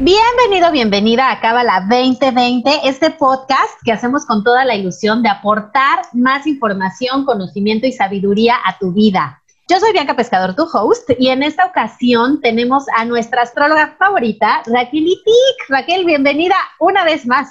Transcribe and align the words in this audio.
Bienvenido, 0.00 0.70
bienvenida 0.70 1.32
a 1.32 1.40
Cábala 1.40 1.80
2020, 1.90 2.70
este 2.84 3.10
podcast 3.10 3.72
que 3.84 3.90
hacemos 3.90 4.24
con 4.24 4.44
toda 4.44 4.64
la 4.64 4.76
ilusión 4.76 5.24
de 5.24 5.28
aportar 5.28 6.02
más 6.12 6.46
información, 6.46 7.24
conocimiento 7.24 7.84
y 7.84 7.90
sabiduría 7.90 8.54
a 8.64 8.78
tu 8.78 8.92
vida. 8.92 9.42
Yo 9.68 9.80
soy 9.80 9.90
Bianca 9.90 10.14
Pescador, 10.14 10.54
tu 10.54 10.68
host, 10.72 11.10
y 11.18 11.30
en 11.30 11.42
esta 11.42 11.66
ocasión 11.66 12.40
tenemos 12.40 12.84
a 12.96 13.06
nuestra 13.06 13.42
astróloga 13.42 13.96
favorita, 13.98 14.62
Raquel 14.66 15.04
Itik. 15.04 15.68
Raquel, 15.68 16.04
bienvenida 16.04 16.54
una 16.78 17.02
vez 17.02 17.26
más. 17.26 17.48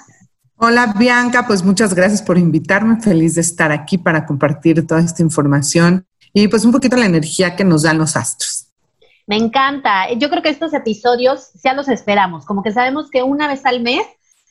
Hola 0.56 0.94
Bianca, 0.98 1.46
pues 1.46 1.62
muchas 1.62 1.92
gracias 1.92 2.22
por 2.22 2.38
invitarme. 2.38 2.98
Feliz 3.02 3.34
de 3.34 3.42
estar 3.42 3.72
aquí 3.72 3.98
para 3.98 4.24
compartir 4.24 4.86
toda 4.86 5.02
esta 5.02 5.20
información 5.22 6.06
y 6.32 6.48
pues 6.48 6.64
un 6.64 6.72
poquito 6.72 6.96
la 6.96 7.04
energía 7.04 7.56
que 7.56 7.64
nos 7.64 7.82
dan 7.82 7.98
los 7.98 8.16
astros. 8.16 8.57
Me 9.28 9.36
encanta. 9.36 10.10
Yo 10.14 10.30
creo 10.30 10.42
que 10.42 10.48
estos 10.48 10.72
episodios 10.72 11.50
ya 11.62 11.74
los 11.74 11.88
esperamos, 11.88 12.46
como 12.46 12.62
que 12.62 12.72
sabemos 12.72 13.10
que 13.10 13.22
una 13.22 13.46
vez 13.46 13.66
al 13.66 13.82
mes 13.82 14.06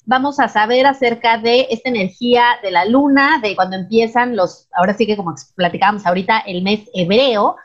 vamos 0.06 0.40
a 0.40 0.48
saber 0.48 0.86
acerca 0.86 1.40
de 1.40 1.66
esta 1.72 1.90
energía 1.90 2.44
de 2.62 2.70
la 2.70 2.86
luna, 2.86 3.40
de 3.42 3.56
cuando 3.56 3.76
empiezan 3.76 4.36
los, 4.36 4.70
ahora 4.72 4.94
sí 4.94 5.08
que 5.08 5.18
como 5.18 5.34
platicábamos 5.56 6.06
ahorita, 6.06 6.44
el 6.46 6.62
mes 6.62 6.82
hebreo. 6.94 7.56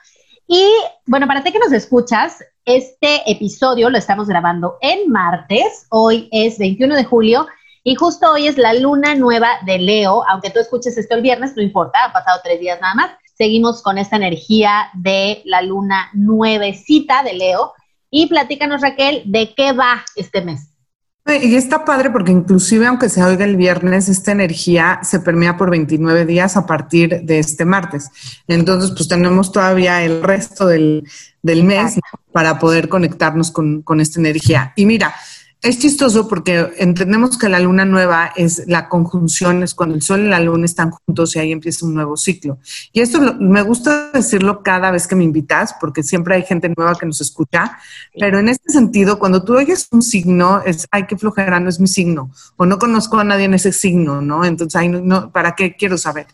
Y 0.47 0.67
bueno, 1.05 1.27
para 1.27 1.45
ti 1.45 1.53
que 1.53 1.59
nos 1.59 1.73
escuchas, 1.73 2.43
este 2.65 3.31
episodio 3.31 3.91
lo 3.91 3.99
estamos 3.99 4.27
grabando 4.27 4.79
en 4.81 5.11
martes, 5.11 5.87
hoy 5.91 6.31
es 6.33 6.59
21 6.59 6.97
de 6.97 7.05
julio 7.05 7.47
y 7.85 7.95
justo 7.95 8.33
hoy 8.33 8.47
es 8.47 8.59
la 8.59 8.75
luna 8.75 9.15
nueva 9.15 9.49
de 9.67 9.79
Leo, 9.79 10.25
aunque 10.29 10.51
tú 10.51 10.61
escuches 10.61 10.97
esto 10.97 11.15
el 11.15 11.23
viernes, 11.23 11.57
no 11.57 11.63
importa, 11.63 12.05
han 12.05 12.13
pasado 12.13 12.41
tres 12.43 12.61
días 12.61 12.81
nada 12.81 12.95
más 12.95 13.11
seguimos 13.43 13.83
con 13.83 13.99
esta 13.99 14.17
energía 14.17 14.89
de 14.95 15.43
la 15.45 15.63
luna 15.63 16.11
nuevecita 16.13 17.23
de 17.25 17.35
Leo. 17.35 17.73
Y 18.09 18.27
platícanos, 18.29 18.83
Raquel, 18.83 19.23
de 19.27 19.55
qué 19.57 19.73
va 19.73 20.05
este 20.15 20.43
mes. 20.43 20.69
Y 21.27 21.55
está 21.55 21.85
padre 21.85 22.11
porque 22.11 22.33
inclusive 22.33 22.87
aunque 22.87 23.09
se 23.09 23.23
oiga 23.23 23.45
el 23.45 23.57
viernes, 23.57 24.09
esta 24.09 24.33
energía 24.33 25.01
se 25.03 25.21
permea 25.21 25.57
por 25.57 25.71
29 25.71 26.27
días 26.27 26.57
a 26.57 26.67
partir 26.67 27.23
de 27.23 27.39
este 27.39 27.65
martes. 27.65 28.11
Entonces, 28.49 28.91
pues 28.91 29.09
tenemos 29.09 29.51
todavía 29.51 30.03
el 30.03 30.23
resto 30.23 30.67
del, 30.67 31.05
mes 31.43 31.99
para 32.33 32.59
poder 32.59 32.89
conectarnos 32.89 33.51
con, 33.51 33.83
con 33.83 34.01
esta 34.01 34.21
energía. 34.21 34.73
Y 34.77 34.85
mira, 34.85 35.15
es 35.63 35.79
chistoso 35.79 36.27
porque 36.27 36.73
entendemos 36.79 37.39
que 37.39 37.49
la 37.49 37.61
luna 37.61 37.85
nueva 37.85 38.33
es 38.35 38.65
la 38.67 38.89
conjunción, 38.89 39.63
es 39.63 39.75
cuando 39.75 39.95
el 39.95 40.03
sol 40.03 40.23
y 40.23 40.29
la 40.29 40.41
luna 40.41 40.65
están 40.65 40.91
juntos 40.91 41.37
y 41.37 41.39
ahí 41.39 41.53
empieza 41.53 41.87
un 41.87 41.95
nuevo 41.95 42.17
ciclo. 42.17 42.59
Y 42.93 43.01
esto 43.01 43.21
me 43.39 43.63
gusta 43.63 44.11
decirlo 44.13 44.65
cada 44.65 44.91
vez 44.91 45.07
que 45.07 45.15
me 45.15 45.23
invitas 45.23 45.77
porque 45.81 46.03
siempre 46.03 46.35
hay 46.35 46.43
gente 46.43 46.73
nueva 46.77 46.97
que 46.97 47.07
nos 47.07 47.21
escucha, 47.21 47.79
pero 48.19 48.41
en 48.41 48.49
este 48.49 48.73
sentido, 48.73 49.21
cuando 49.21 49.45
tú 49.45 49.57
oyes 49.57 49.87
un 49.93 50.03
signo, 50.03 50.61
es, 50.67 50.89
ay, 50.91 51.07
qué 51.07 51.17
flojera, 51.17 51.61
no 51.61 51.69
es 51.69 51.79
mi 51.79 51.87
signo, 51.87 52.33
o 52.57 52.67
no 52.67 52.81
conozco 52.81 53.19
a 53.19 53.25
nadie 53.25 53.45
en 53.45 53.55
ese 53.55 53.71
signo, 53.71 54.21
¿no? 54.21 54.45
Entonces, 54.45 54.75
ay, 54.75 54.89
no, 54.89 55.31
¿para 55.31 55.55
qué 55.55 55.77
quiero 55.77 55.97
saber? 55.97 56.27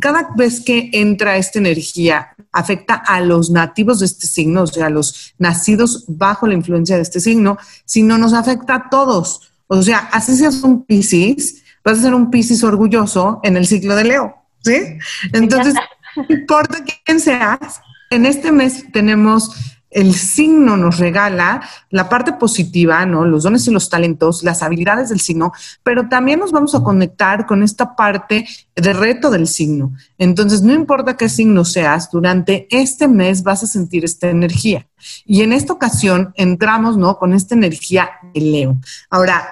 Cada 0.00 0.28
vez 0.36 0.60
que 0.60 0.90
entra 0.92 1.36
esta 1.36 1.58
energía, 1.58 2.36
afecta 2.52 2.94
a 2.94 3.20
los 3.20 3.50
nativos 3.50 3.98
de 3.98 4.06
este 4.06 4.28
signo, 4.28 4.62
o 4.62 4.66
sea, 4.66 4.86
a 4.86 4.90
los 4.90 5.34
nacidos 5.38 6.04
bajo 6.06 6.46
la 6.46 6.54
influencia 6.54 6.94
de 6.94 7.02
este 7.02 7.18
signo, 7.18 7.58
sino 7.84 8.16
nos 8.16 8.32
afecta 8.32 8.75
a 8.76 8.88
todos. 8.90 9.52
O 9.66 9.82
sea, 9.82 10.08
así 10.12 10.36
seas 10.36 10.62
un 10.62 10.84
Piscis, 10.84 11.62
vas 11.84 11.98
a 11.98 12.02
ser 12.02 12.14
un 12.14 12.30
Piscis 12.30 12.62
orgulloso 12.62 13.40
en 13.42 13.56
el 13.56 13.66
ciclo 13.66 13.96
de 13.96 14.04
Leo, 14.04 14.34
¿sí? 14.62 14.98
Entonces, 15.32 15.74
no 16.16 16.24
importa 16.28 16.78
quién 17.04 17.20
seas, 17.20 17.80
en 18.10 18.26
este 18.26 18.52
mes 18.52 18.90
tenemos 18.92 19.50
el 19.96 20.14
signo 20.14 20.76
nos 20.76 20.98
regala 20.98 21.62
la 21.88 22.10
parte 22.10 22.34
positiva, 22.34 23.06
¿no? 23.06 23.24
Los 23.24 23.44
dones 23.44 23.66
y 23.66 23.70
los 23.70 23.88
talentos, 23.88 24.42
las 24.42 24.62
habilidades 24.62 25.08
del 25.08 25.20
signo, 25.20 25.52
pero 25.82 26.06
también 26.06 26.38
nos 26.38 26.52
vamos 26.52 26.74
a 26.74 26.82
conectar 26.82 27.46
con 27.46 27.62
esta 27.62 27.96
parte 27.96 28.46
de 28.74 28.92
reto 28.92 29.30
del 29.30 29.48
signo. 29.48 29.94
Entonces, 30.18 30.60
no 30.60 30.74
importa 30.74 31.16
qué 31.16 31.30
signo 31.30 31.64
seas, 31.64 32.10
durante 32.10 32.66
este 32.70 33.08
mes 33.08 33.42
vas 33.42 33.62
a 33.62 33.66
sentir 33.66 34.04
esta 34.04 34.28
energía. 34.28 34.86
Y 35.24 35.40
en 35.40 35.54
esta 35.54 35.72
ocasión 35.72 36.34
entramos, 36.36 36.98
¿no? 36.98 37.16
Con 37.16 37.32
esta 37.32 37.54
energía 37.54 38.10
de 38.34 38.40
Leo. 38.42 38.76
Ahora, 39.08 39.48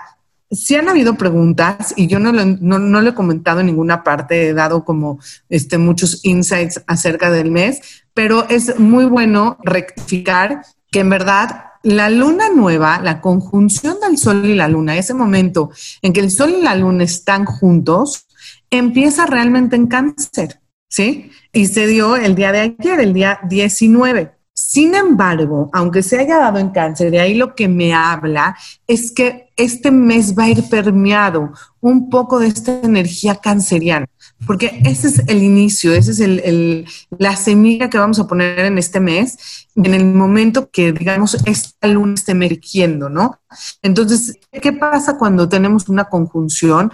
si 0.51 0.75
han 0.77 0.91
habido 0.91 1.15
preguntas 1.15 1.95
y 1.97 2.07
yo 2.07 2.19
no 2.19 2.33
lo, 2.33 2.45
no, 2.45 3.01
he 3.01 3.15
comentado 3.15 3.61
en 3.61 3.67
ninguna 3.67 4.05
parte, 4.05 4.49
he 4.49 4.53
dado 4.55 4.85
como 4.85 5.19
este, 5.49 5.79
muchos 5.79 6.23
insights 6.23 6.83
acerca 6.87 7.31
del 7.31 7.51
mes, 7.51 8.04
pero 8.15 8.49
es 8.49 8.79
muy 8.79 9.05
bueno 9.05 9.59
rectificar 9.63 10.65
que 10.91 11.01
en 11.01 11.11
verdad 11.11 11.65
la 11.83 12.09
luna 12.09 12.49
nueva, 12.49 13.01
la 13.03 13.21
conjunción 13.21 13.99
del 14.01 14.17
sol 14.17 14.47
y 14.47 14.55
la 14.55 14.69
luna, 14.69 14.97
ese 14.97 15.13
momento 15.13 15.71
en 16.01 16.13
que 16.13 16.21
el 16.21 16.31
sol 16.31 16.55
y 16.59 16.63
la 16.63 16.75
luna 16.75 17.05
están 17.05 17.45
juntos, 17.45 18.27
empieza 18.71 19.27
realmente 19.27 19.77
en 19.77 19.87
cáncer, 19.87 20.61
¿sí? 20.89 21.31
Y 21.53 21.67
se 21.67 21.87
dio 21.87 22.17
el 22.17 22.35
día 22.35 22.53
de 22.53 22.61
ayer, 22.61 23.01
el 23.01 23.13
día 23.13 23.39
19. 23.49 24.33
Sin 24.55 24.95
embargo, 24.95 25.69
aunque 25.73 26.03
se 26.03 26.21
haya 26.21 26.39
dado 26.39 26.59
en 26.59 26.71
cáncer, 26.71 27.11
de 27.11 27.21
ahí 27.21 27.35
lo 27.35 27.55
que 27.55 27.69
me 27.69 27.93
habla 27.93 28.57
es 28.87 29.11
que 29.11 29.51
este 29.57 29.91
mes 29.91 30.35
va 30.39 30.45
a 30.45 30.51
ir 30.51 30.69
permeado 30.69 31.53
un 31.81 32.09
poco 32.09 32.39
de 32.39 32.47
esta 32.47 32.81
energía 32.83 33.35
canceriana, 33.35 34.07
porque 34.47 34.81
ese 34.85 35.09
es 35.09 35.23
el 35.27 35.43
inicio, 35.43 35.93
esa 35.93 36.11
es 36.11 36.21
el, 36.21 36.87
la 37.19 37.37
semilla 37.37 37.91
que 37.91 37.99
vamos 37.99 38.19
a 38.19 38.27
poner 38.27 38.61
en 38.61 38.79
este 38.79 39.01
mes, 39.01 39.69
en 39.75 39.95
el 39.95 40.05
momento 40.05 40.71
que, 40.71 40.93
digamos, 40.93 41.37
esta 41.47 41.89
luna 41.89 42.15
esté 42.15 42.33
emergiendo, 42.33 43.09
¿no? 43.09 43.41
Entonces, 43.83 44.39
¿qué 44.51 44.73
pasa 44.73 45.19
cuando 45.19 45.49
tenemos 45.49 45.89
una 45.89 46.05
conjunción? 46.05 46.93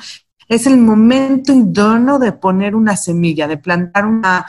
Es 0.48 0.66
el 0.66 0.78
momento 0.78 1.52
idóneo 1.52 2.18
de 2.18 2.32
poner 2.32 2.74
una 2.74 2.96
semilla, 2.96 3.46
de 3.46 3.56
plantar 3.56 4.06
una 4.06 4.46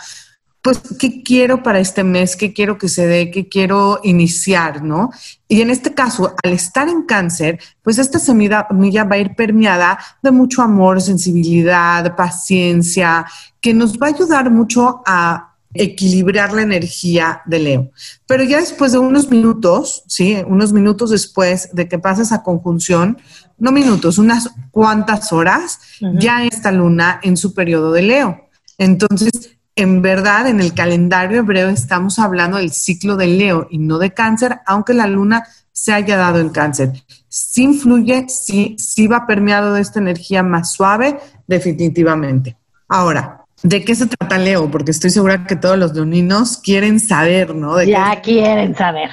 pues, 0.62 0.80
¿qué 1.00 1.24
quiero 1.24 1.64
para 1.64 1.80
este 1.80 2.04
mes? 2.04 2.36
¿Qué 2.36 2.54
quiero 2.54 2.78
que 2.78 2.88
se 2.88 3.08
dé? 3.08 3.32
¿Qué 3.32 3.48
quiero 3.48 4.00
iniciar? 4.04 4.84
¿No? 4.84 5.10
Y 5.48 5.62
en 5.62 5.72
este 5.72 5.94
caso, 5.94 6.36
al 6.44 6.54
estar 6.54 6.88
en 6.88 7.04
cáncer, 7.04 7.60
pues 7.82 7.98
esta 7.98 8.20
semilla 8.20 8.68
va 8.70 9.16
a 9.16 9.18
ir 9.18 9.36
permeada 9.36 9.98
de 10.22 10.32
mucho 10.32 10.62
amor, 10.62 11.02
sensibilidad, 11.02 12.16
paciencia, 12.16 13.26
que 13.60 13.74
nos 13.74 13.98
va 13.98 14.08
a 14.08 14.10
ayudar 14.12 14.52
mucho 14.52 15.02
a 15.06 15.56
equilibrar 15.74 16.54
la 16.54 16.62
energía 16.62 17.42
de 17.46 17.60
Leo. 17.60 17.92
Pero 18.28 18.44
ya 18.44 18.60
después 18.60 18.92
de 18.92 19.00
unos 19.00 19.30
minutos, 19.32 20.04
¿sí? 20.08 20.38
Unos 20.46 20.74
minutos 20.74 21.10
después 21.10 21.70
de 21.74 21.88
que 21.88 21.98
pase 21.98 22.24
esa 22.24 22.44
conjunción, 22.44 23.18
no 23.58 23.72
minutos, 23.72 24.18
unas 24.18 24.50
cuantas 24.72 25.32
horas, 25.32 25.80
ya 26.20 26.44
esta 26.44 26.72
luna 26.72 27.20
en 27.24 27.38
su 27.38 27.54
periodo 27.54 27.92
de 27.92 28.02
Leo. 28.02 28.50
Entonces, 28.78 29.58
en 29.76 30.02
verdad, 30.02 30.48
en 30.48 30.59
el 30.59 30.74
calendario 30.74 31.40
hebreo 31.40 31.70
estamos 31.70 32.20
hablando 32.20 32.58
del 32.58 32.72
ciclo 32.72 33.16
de 33.16 33.28
Leo 33.28 33.68
y 33.70 33.78
no 33.78 33.98
de 34.00 34.14
cáncer, 34.14 34.59
aunque 34.66 34.94
la 34.94 35.08
luna 35.08 35.46
se 35.72 35.94
haya 35.94 36.18
dado 36.18 36.40
en 36.40 36.50
cáncer. 36.50 36.92
Sí 37.30 37.64
influye, 37.64 38.26
sí, 38.28 38.76
sí 38.78 39.08
va 39.08 39.26
permeado 39.26 39.74
de 39.74 39.81
esta 39.81 40.00
energía 40.00 40.44
más 40.44 40.74
suave, 40.74 41.18
definitivamente. 41.48 42.58
Ahora, 42.90 43.45
¿de 43.63 43.84
qué 43.86 43.95
se 43.95 44.07
trata 44.07 44.38
Leo? 44.38 44.69
Porque 44.69 44.92
estoy 44.92 45.10
segura 45.10 45.45
que 45.45 45.56
todos 45.56 45.78
los 45.78 45.94
leoninos 45.94 46.57
quieren 46.57 47.00
saber, 47.00 47.56
¿no? 47.56 47.81
ya 47.81 48.19
quieren 48.22 48.75
saber. 48.75 49.10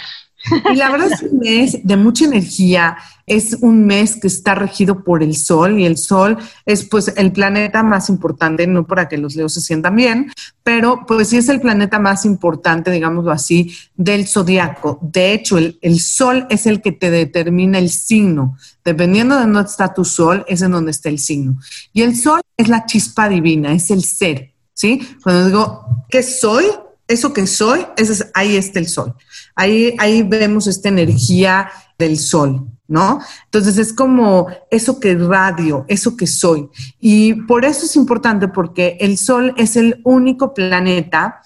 Y 0.73 0.76
la 0.76 0.90
verdad 0.90 1.11
es 1.12 1.23
un 1.23 1.38
mes 1.38 1.79
de 1.82 1.96
mucha 1.96 2.25
energía, 2.25 2.96
es 3.26 3.55
un 3.61 3.87
mes 3.87 4.17
que 4.17 4.29
está 4.29 4.55
regido 4.55 5.02
por 5.02 5.23
el 5.23 5.37
Sol 5.37 5.79
y 5.79 5.85
el 5.85 5.96
Sol 5.96 6.38
es 6.64 6.85
pues 6.85 7.12
el 7.17 7.32
planeta 7.32 7.82
más 7.82 8.08
importante, 8.08 8.67
no 8.67 8.87
para 8.87 9.08
que 9.08 9.19
los 9.19 9.35
leos 9.35 9.55
se 9.55 9.61
sientan 9.61 9.96
bien, 9.96 10.32
pero 10.62 11.05
pues 11.06 11.29
sí 11.29 11.37
es 11.37 11.49
el 11.49 11.61
planeta 11.61 11.99
más 11.99 12.25
importante, 12.25 12.90
digámoslo 12.90 13.31
así, 13.32 13.75
del 13.96 14.26
zodiaco. 14.26 14.99
De 15.02 15.32
hecho, 15.32 15.58
el, 15.58 15.79
el 15.82 16.00
Sol 16.00 16.46
es 16.50 16.67
el 16.67 16.81
que 16.81 16.93
te 16.93 17.11
determina 17.11 17.79
el 17.79 17.91
signo. 17.91 18.56
Dependiendo 18.84 19.34
de 19.34 19.43
dónde 19.43 19.62
está 19.62 19.93
tu 19.93 20.05
Sol, 20.05 20.44
es 20.49 20.62
en 20.62 20.70
donde 20.70 20.93
está 20.93 21.08
el 21.08 21.19
signo. 21.19 21.58
Y 21.93 22.02
el 22.02 22.17
Sol 22.17 22.41
es 22.56 22.69
la 22.69 22.87
chispa 22.87 23.29
divina, 23.29 23.73
es 23.73 23.91
el 23.91 24.02
ser, 24.05 24.55
¿sí? 24.73 25.00
Cuando 25.23 25.46
digo, 25.46 26.06
¿qué 26.08 26.23
soy? 26.23 26.64
Eso 27.08 27.32
que 27.32 27.46
soy, 27.46 27.87
es, 27.96 28.26
ahí 28.34 28.56
está 28.56 28.78
el 28.78 28.88
Sol. 28.88 29.14
Ahí, 29.56 29.94
ahí 29.99 30.22
vemos 30.22 30.66
esta 30.66 30.88
energía 30.88 31.70
del 31.99 32.19
sol. 32.19 32.69
¿no? 32.88 33.20
Entonces 33.44 33.76
es 33.76 33.93
como 33.93 34.49
eso 34.70 34.99
que 34.99 35.14
radio, 35.14 35.84
eso 35.88 36.16
que 36.16 36.26
soy. 36.26 36.69
Y 36.99 37.34
por 37.34 37.64
eso 37.64 37.84
es 37.84 37.94
importante 37.96 38.49
porque 38.49 38.96
el 39.00 39.19
Sol 39.19 39.55
es 39.58 39.76
el 39.76 40.00
único 40.05 40.55
planeta 40.55 41.43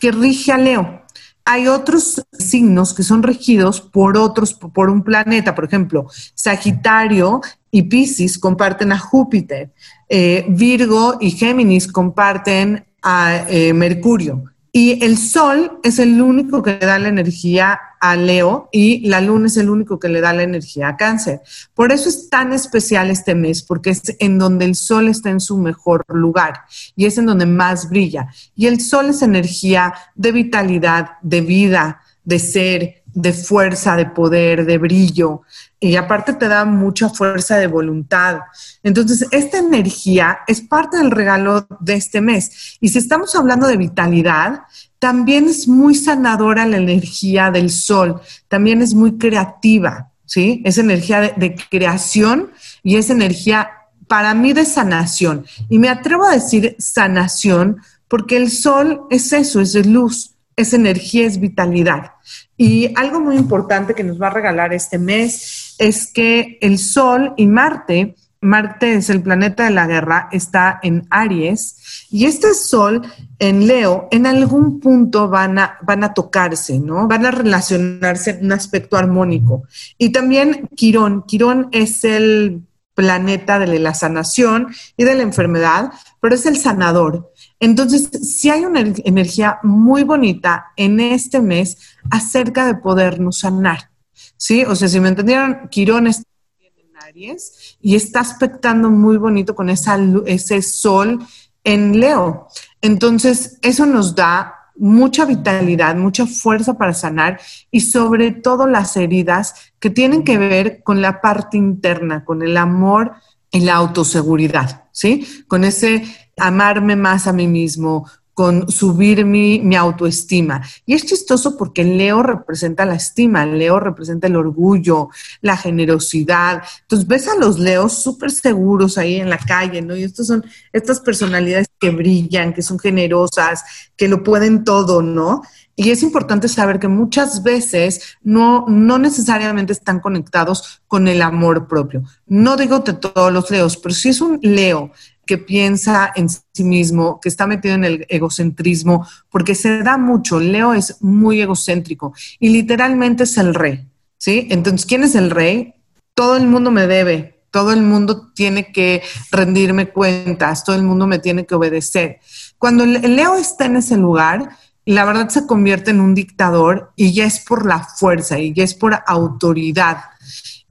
que 0.00 0.10
rige 0.10 0.52
a 0.52 0.58
Leo. 0.58 1.02
Hay 1.44 1.68
otros 1.68 2.22
signos 2.32 2.92
que 2.92 3.02
son 3.02 3.22
regidos 3.22 3.80
por 3.80 4.18
otros, 4.18 4.52
por 4.52 4.90
un 4.90 5.02
planeta, 5.02 5.54
por 5.54 5.64
ejemplo, 5.64 6.06
Sagitario 6.34 7.40
y 7.70 7.82
Pisces 7.82 8.38
comparten 8.38 8.92
a 8.92 8.98
Júpiter, 8.98 9.72
eh, 10.08 10.44
Virgo 10.48 11.16
y 11.20 11.30
Géminis 11.30 11.88
comparten 11.90 12.84
a 13.02 13.46
eh, 13.48 13.72
Mercurio. 13.72 14.44
Y 14.72 15.04
el 15.04 15.18
Sol 15.18 15.80
es 15.82 15.98
el 15.98 16.20
único 16.20 16.62
que 16.62 16.78
le 16.78 16.86
da 16.86 16.98
la 16.98 17.08
energía 17.08 17.80
a 18.00 18.16
Leo 18.16 18.68
y 18.72 19.06
la 19.08 19.20
Luna 19.20 19.48
es 19.48 19.56
el 19.56 19.68
único 19.68 19.98
que 19.98 20.08
le 20.08 20.20
da 20.20 20.32
la 20.32 20.42
energía 20.42 20.88
a 20.88 20.96
Cáncer. 20.96 21.40
Por 21.74 21.92
eso 21.92 22.08
es 22.08 22.28
tan 22.30 22.52
especial 22.52 23.10
este 23.10 23.34
mes, 23.34 23.62
porque 23.62 23.90
es 23.90 24.16
en 24.20 24.38
donde 24.38 24.64
el 24.64 24.74
Sol 24.74 25.08
está 25.08 25.30
en 25.30 25.40
su 25.40 25.58
mejor 25.58 26.04
lugar 26.08 26.60
y 26.96 27.06
es 27.06 27.18
en 27.18 27.26
donde 27.26 27.46
más 27.46 27.90
brilla. 27.90 28.28
Y 28.54 28.66
el 28.66 28.80
Sol 28.80 29.10
es 29.10 29.22
energía 29.22 29.92
de 30.14 30.32
vitalidad, 30.32 31.18
de 31.22 31.40
vida, 31.40 32.00
de 32.24 32.38
ser, 32.38 32.99
de 33.14 33.32
fuerza, 33.32 33.96
de 33.96 34.06
poder, 34.06 34.64
de 34.66 34.78
brillo 34.78 35.42
y 35.80 35.96
aparte 35.96 36.34
te 36.34 36.46
da 36.46 36.64
mucha 36.64 37.08
fuerza 37.08 37.56
de 37.56 37.66
voluntad. 37.66 38.40
Entonces, 38.82 39.26
esta 39.30 39.58
energía 39.58 40.40
es 40.46 40.60
parte 40.60 40.98
del 40.98 41.10
regalo 41.10 41.66
de 41.80 41.94
este 41.94 42.20
mes. 42.20 42.76
Y 42.80 42.90
si 42.90 42.98
estamos 42.98 43.34
hablando 43.34 43.66
de 43.66 43.78
vitalidad, 43.78 44.60
también 44.98 45.48
es 45.48 45.66
muy 45.66 45.94
sanadora 45.94 46.66
la 46.66 46.76
energía 46.76 47.50
del 47.50 47.70
sol, 47.70 48.20
también 48.48 48.82
es 48.82 48.92
muy 48.92 49.16
creativa, 49.16 50.10
¿sí? 50.26 50.60
Es 50.66 50.76
energía 50.76 51.20
de, 51.20 51.32
de 51.36 51.56
creación 51.70 52.50
y 52.82 52.96
es 52.96 53.08
energía 53.08 53.70
para 54.06 54.34
mí 54.34 54.52
de 54.52 54.66
sanación. 54.66 55.46
Y 55.70 55.78
me 55.78 55.88
atrevo 55.88 56.26
a 56.26 56.34
decir 56.34 56.76
sanación 56.78 57.78
porque 58.08 58.36
el 58.36 58.50
sol 58.50 59.02
es 59.08 59.32
eso, 59.32 59.60
es 59.60 59.86
luz, 59.86 60.34
es 60.60 60.72
energía, 60.72 61.26
es 61.26 61.40
vitalidad. 61.40 62.12
Y 62.56 62.92
algo 62.96 63.20
muy 63.20 63.36
importante 63.36 63.94
que 63.94 64.04
nos 64.04 64.20
va 64.20 64.28
a 64.28 64.34
regalar 64.34 64.72
este 64.72 64.98
mes 64.98 65.74
es 65.78 66.06
que 66.06 66.58
el 66.60 66.78
Sol 66.78 67.34
y 67.36 67.46
Marte, 67.46 68.14
Marte 68.42 68.94
es 68.94 69.10
el 69.10 69.22
planeta 69.22 69.64
de 69.64 69.70
la 69.70 69.86
guerra, 69.86 70.28
está 70.32 70.80
en 70.82 71.06
Aries 71.10 72.06
y 72.10 72.24
este 72.24 72.54
Sol 72.54 73.02
en 73.38 73.66
Leo 73.66 74.08
en 74.10 74.26
algún 74.26 74.80
punto 74.80 75.28
van 75.28 75.58
a, 75.58 75.78
van 75.82 76.04
a 76.04 76.14
tocarse, 76.14 76.78
¿no? 76.78 77.06
Van 77.06 77.26
a 77.26 77.30
relacionarse 77.30 78.30
en 78.30 78.46
un 78.46 78.52
aspecto 78.52 78.96
armónico. 78.96 79.64
Y 79.98 80.10
también 80.10 80.68
Quirón, 80.74 81.24
Quirón 81.26 81.68
es 81.72 82.04
el 82.04 82.62
planeta 82.94 83.58
de 83.58 83.78
la 83.78 83.94
sanación 83.94 84.68
y 84.96 85.04
de 85.04 85.14
la 85.14 85.22
enfermedad, 85.22 85.90
pero 86.20 86.34
es 86.34 86.44
el 86.44 86.56
sanador. 86.56 87.29
Entonces, 87.60 88.08
si 88.22 88.48
hay 88.48 88.64
una 88.64 88.80
energía 88.80 89.60
muy 89.62 90.02
bonita 90.02 90.72
en 90.76 90.98
este 90.98 91.40
mes 91.40 91.76
acerca 92.10 92.66
de 92.66 92.74
podernos 92.74 93.40
sanar. 93.40 93.90
¿Sí? 94.36 94.64
O 94.64 94.74
sea, 94.74 94.88
si 94.88 94.98
me 95.00 95.10
entendieron, 95.10 95.68
Quirón 95.70 96.06
está 96.06 96.24
en 96.58 96.96
Aries 97.06 97.76
y 97.80 97.94
está 97.94 98.20
aspectando 98.20 98.90
muy 98.90 99.18
bonito 99.18 99.54
con 99.54 99.68
ese 99.68 100.62
sol 100.62 101.18
en 101.62 102.00
Leo. 102.00 102.48
Entonces, 102.80 103.58
eso 103.60 103.84
nos 103.84 104.14
da 104.14 104.54
mucha 104.76 105.26
vitalidad, 105.26 105.94
mucha 105.94 106.26
fuerza 106.26 106.78
para 106.78 106.94
sanar 106.94 107.38
y 107.70 107.80
sobre 107.80 108.30
todo 108.30 108.66
las 108.66 108.96
heridas 108.96 109.54
que 109.78 109.90
tienen 109.90 110.24
que 110.24 110.38
ver 110.38 110.82
con 110.82 111.02
la 111.02 111.20
parte 111.20 111.58
interna, 111.58 112.24
con 112.24 112.42
el 112.42 112.56
amor 112.56 113.12
y 113.50 113.60
la 113.60 113.74
autoseguridad, 113.74 114.84
¿sí? 114.90 115.44
Con 115.48 115.64
ese 115.64 116.04
amarme 116.40 116.96
más 116.96 117.26
a 117.26 117.32
mí 117.32 117.46
mismo, 117.46 118.06
con 118.40 118.70
subir 118.70 119.26
mi, 119.26 119.60
mi, 119.60 119.76
autoestima. 119.76 120.62
Y 120.86 120.94
es 120.94 121.04
chistoso 121.04 121.58
porque 121.58 121.84
Leo 121.84 122.22
representa 122.22 122.86
la 122.86 122.94
estima, 122.94 123.44
Leo 123.44 123.78
representa 123.78 124.28
el 124.28 124.36
orgullo, 124.36 125.10
la 125.42 125.58
generosidad. 125.58 126.62
Entonces 126.80 127.06
ves 127.06 127.28
a 127.28 127.36
los 127.36 127.58
Leos 127.58 128.02
súper 128.02 128.30
seguros 128.30 128.96
ahí 128.96 129.16
en 129.16 129.28
la 129.28 129.36
calle, 129.36 129.82
¿no? 129.82 129.94
Y 129.94 130.04
estos 130.04 130.28
son 130.28 130.42
estas 130.72 131.00
personalidades 131.00 131.68
que 131.78 131.90
brillan, 131.90 132.54
que 132.54 132.62
son 132.62 132.78
generosas, 132.78 133.62
que 133.94 134.08
lo 134.08 134.22
pueden 134.22 134.64
todo, 134.64 135.02
¿no? 135.02 135.42
Y 135.76 135.90
es 135.90 136.02
importante 136.02 136.48
saber 136.48 136.78
que 136.78 136.88
muchas 136.88 137.42
veces 137.42 138.16
no, 138.22 138.64
no 138.68 138.98
necesariamente 138.98 139.72
están 139.72 140.00
conectados 140.00 140.82
con 140.88 141.08
el 141.08 141.20
amor 141.22 141.68
propio. 141.68 142.04
No 142.26 142.56
digo 142.56 142.80
de 142.80 142.94
todos 142.94 143.32
los 143.32 143.50
leos, 143.50 143.76
pero 143.76 143.94
si 143.94 144.10
es 144.10 144.20
un 144.20 144.38
leo 144.42 144.92
que 145.30 145.38
piensa 145.38 146.10
en 146.16 146.28
sí 146.28 146.64
mismo, 146.64 147.20
que 147.20 147.28
está 147.28 147.46
metido 147.46 147.76
en 147.76 147.84
el 147.84 148.04
egocentrismo, 148.08 149.06
porque 149.30 149.54
se 149.54 149.80
da 149.84 149.96
mucho. 149.96 150.40
Leo 150.40 150.74
es 150.74 151.00
muy 151.02 151.40
egocéntrico 151.40 152.12
y 152.40 152.48
literalmente 152.48 153.22
es 153.22 153.38
el 153.38 153.54
rey, 153.54 153.86
¿sí? 154.18 154.48
Entonces, 154.50 154.84
¿quién 154.86 155.04
es 155.04 155.14
el 155.14 155.30
rey? 155.30 155.74
Todo 156.14 156.36
el 156.36 156.48
mundo 156.48 156.72
me 156.72 156.88
debe, 156.88 157.44
todo 157.52 157.70
el 157.70 157.80
mundo 157.80 158.32
tiene 158.34 158.72
que 158.72 159.04
rendirme 159.30 159.90
cuentas, 159.90 160.64
todo 160.64 160.74
el 160.74 160.82
mundo 160.82 161.06
me 161.06 161.20
tiene 161.20 161.46
que 161.46 161.54
obedecer. 161.54 162.18
Cuando 162.58 162.84
Leo 162.84 163.36
está 163.36 163.66
en 163.66 163.76
ese 163.76 163.96
lugar, 163.96 164.56
la 164.84 165.04
verdad 165.04 165.28
se 165.28 165.46
convierte 165.46 165.90
en 165.90 166.00
un 166.00 166.14
dictador 166.14 166.92
y 166.96 167.12
ya 167.12 167.24
es 167.24 167.40
por 167.40 167.66
la 167.66 167.80
fuerza 167.80 168.38
y 168.38 168.52
ya 168.52 168.64
es 168.64 168.74
por 168.74 168.98
autoridad. 169.06 169.98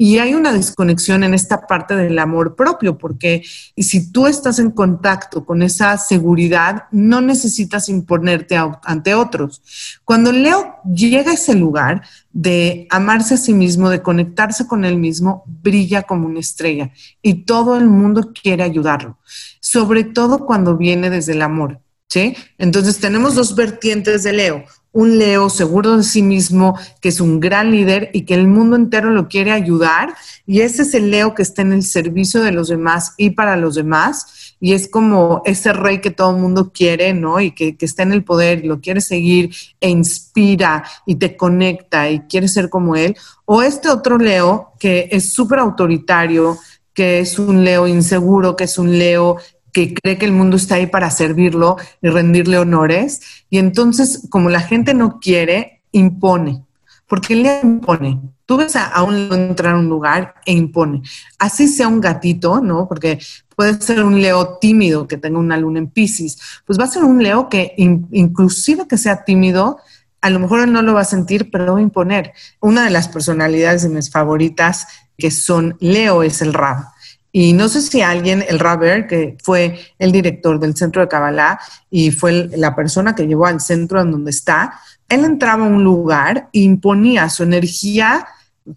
Y 0.01 0.19
hay 0.19 0.33
una 0.33 0.53
desconexión 0.53 1.25
en 1.25 1.33
esta 1.33 1.67
parte 1.67 1.93
del 1.93 2.17
amor 2.19 2.55
propio, 2.55 2.97
porque 2.97 3.43
si 3.75 4.09
tú 4.13 4.27
estás 4.27 4.57
en 4.57 4.71
contacto 4.71 5.45
con 5.45 5.61
esa 5.61 5.97
seguridad, 5.97 6.85
no 6.91 7.19
necesitas 7.19 7.89
imponerte 7.89 8.55
ante 8.85 9.13
otros. 9.13 9.61
Cuando 10.05 10.31
Leo 10.31 10.77
llega 10.85 11.31
a 11.31 11.33
ese 11.33 11.53
lugar 11.53 12.03
de 12.31 12.87
amarse 12.89 13.33
a 13.33 13.37
sí 13.37 13.53
mismo, 13.53 13.89
de 13.89 14.01
conectarse 14.01 14.67
con 14.67 14.85
él 14.85 14.95
mismo, 14.95 15.43
brilla 15.45 16.03
como 16.03 16.27
una 16.27 16.39
estrella 16.39 16.91
y 17.21 17.43
todo 17.43 17.75
el 17.75 17.87
mundo 17.87 18.31
quiere 18.33 18.63
ayudarlo, 18.63 19.17
sobre 19.59 20.05
todo 20.05 20.45
cuando 20.45 20.77
viene 20.77 21.09
desde 21.09 21.33
el 21.33 21.41
amor. 21.41 21.81
¿Sí? 22.09 22.35
Entonces 22.57 22.99
tenemos 22.99 23.35
dos 23.35 23.55
vertientes 23.55 24.23
de 24.23 24.33
Leo 24.33 24.65
un 24.91 25.17
Leo 25.17 25.49
seguro 25.49 25.97
de 25.97 26.03
sí 26.03 26.23
mismo, 26.23 26.77
que 27.01 27.09
es 27.09 27.21
un 27.21 27.39
gran 27.39 27.71
líder 27.71 28.09
y 28.13 28.23
que 28.23 28.33
el 28.33 28.47
mundo 28.47 28.75
entero 28.75 29.11
lo 29.11 29.27
quiere 29.27 29.51
ayudar. 29.51 30.13
Y 30.45 30.61
ese 30.61 30.81
es 30.81 30.93
el 30.93 31.11
Leo 31.11 31.35
que 31.35 31.43
está 31.43 31.61
en 31.61 31.73
el 31.73 31.83
servicio 31.83 32.41
de 32.41 32.51
los 32.51 32.69
demás 32.69 33.13
y 33.17 33.31
para 33.31 33.55
los 33.55 33.75
demás. 33.75 34.55
Y 34.59 34.73
es 34.73 34.89
como 34.89 35.41
ese 35.45 35.73
rey 35.73 35.99
que 35.99 36.11
todo 36.11 36.31
el 36.31 36.41
mundo 36.41 36.71
quiere, 36.73 37.13
¿no? 37.13 37.39
Y 37.39 37.51
que, 37.51 37.77
que 37.77 37.85
está 37.85 38.03
en 38.03 38.13
el 38.13 38.23
poder 38.23 38.65
lo 38.65 38.81
quiere 38.81 38.99
seguir 38.99 39.51
e 39.79 39.89
inspira 39.89 40.83
y 41.05 41.15
te 41.15 41.37
conecta 41.37 42.09
y 42.09 42.21
quiere 42.21 42.47
ser 42.47 42.69
como 42.69 42.95
él. 42.95 43.15
O 43.45 43.61
este 43.61 43.89
otro 43.89 44.17
Leo 44.17 44.73
que 44.79 45.07
es 45.11 45.33
súper 45.33 45.59
autoritario, 45.59 46.57
que 46.93 47.19
es 47.19 47.37
un 47.37 47.63
Leo 47.63 47.87
inseguro, 47.87 48.55
que 48.55 48.65
es 48.65 48.77
un 48.77 48.97
Leo 48.97 49.37
que 49.71 49.93
cree 49.93 50.17
que 50.17 50.25
el 50.25 50.31
mundo 50.31 50.57
está 50.57 50.75
ahí 50.75 50.87
para 50.87 51.09
servirlo 51.09 51.77
y 52.01 52.09
rendirle 52.09 52.57
honores. 52.57 53.21
Y 53.49 53.57
entonces, 53.57 54.27
como 54.29 54.49
la 54.49 54.61
gente 54.61 54.93
no 54.93 55.19
quiere, 55.19 55.81
impone. 55.91 56.63
Porque 57.07 57.35
le 57.35 57.59
impone. 57.63 58.19
Tú 58.45 58.57
ves 58.57 58.75
a, 58.75 59.01
un 59.03 59.29
león 59.29 59.41
entrar 59.41 59.75
a 59.75 59.79
un 59.79 59.89
lugar 59.89 60.35
e 60.45 60.53
impone. 60.53 61.01
Así 61.37 61.67
sea 61.67 61.87
un 61.87 62.01
gatito, 62.01 62.61
¿no? 62.61 62.87
Porque 62.87 63.19
puede 63.55 63.81
ser 63.81 64.03
un 64.03 64.21
leo 64.21 64.57
tímido 64.59 65.07
que 65.07 65.17
tenga 65.17 65.39
una 65.39 65.57
luna 65.57 65.79
en 65.79 65.87
Pisces. 65.87 66.39
Pues 66.65 66.79
va 66.79 66.85
a 66.85 66.87
ser 66.87 67.03
un 67.03 67.21
leo 67.21 67.49
que, 67.49 67.73
inclusive 67.77 68.87
que 68.87 68.97
sea 68.97 69.23
tímido, 69.23 69.79
a 70.21 70.29
lo 70.29 70.39
mejor 70.39 70.61
él 70.61 70.71
no 70.71 70.81
lo 70.81 70.93
va 70.93 71.01
a 71.01 71.05
sentir, 71.05 71.49
pero 71.51 71.73
va 71.73 71.79
a 71.79 71.83
imponer. 71.83 72.33
Una 72.59 72.83
de 72.83 72.89
las 72.89 73.07
personalidades 73.07 73.83
de 73.83 73.89
mis 73.89 74.09
favoritas 74.09 74.87
que 75.17 75.31
son 75.31 75.77
Leo 75.79 76.23
es 76.23 76.41
el 76.41 76.53
Rab. 76.53 76.85
Y 77.31 77.53
no 77.53 77.69
sé 77.69 77.81
si 77.81 78.01
alguien, 78.01 78.43
el 78.47 78.59
Raber, 78.59 79.07
que 79.07 79.37
fue 79.43 79.79
el 79.99 80.11
director 80.11 80.59
del 80.59 80.75
centro 80.75 81.01
de 81.01 81.07
Kabbalah 81.07 81.59
y 81.89 82.11
fue 82.11 82.49
la 82.55 82.75
persona 82.75 83.13
que 83.13 83.27
llevó 83.27 83.45
al 83.45 83.61
centro 83.61 84.01
en 84.01 84.11
donde 84.11 84.31
está, 84.31 84.79
él 85.07 85.25
entraba 85.25 85.65
a 85.65 85.69
un 85.69 85.83
lugar 85.83 86.49
e 86.53 86.59
imponía 86.59 87.29
su 87.29 87.43
energía, 87.43 88.27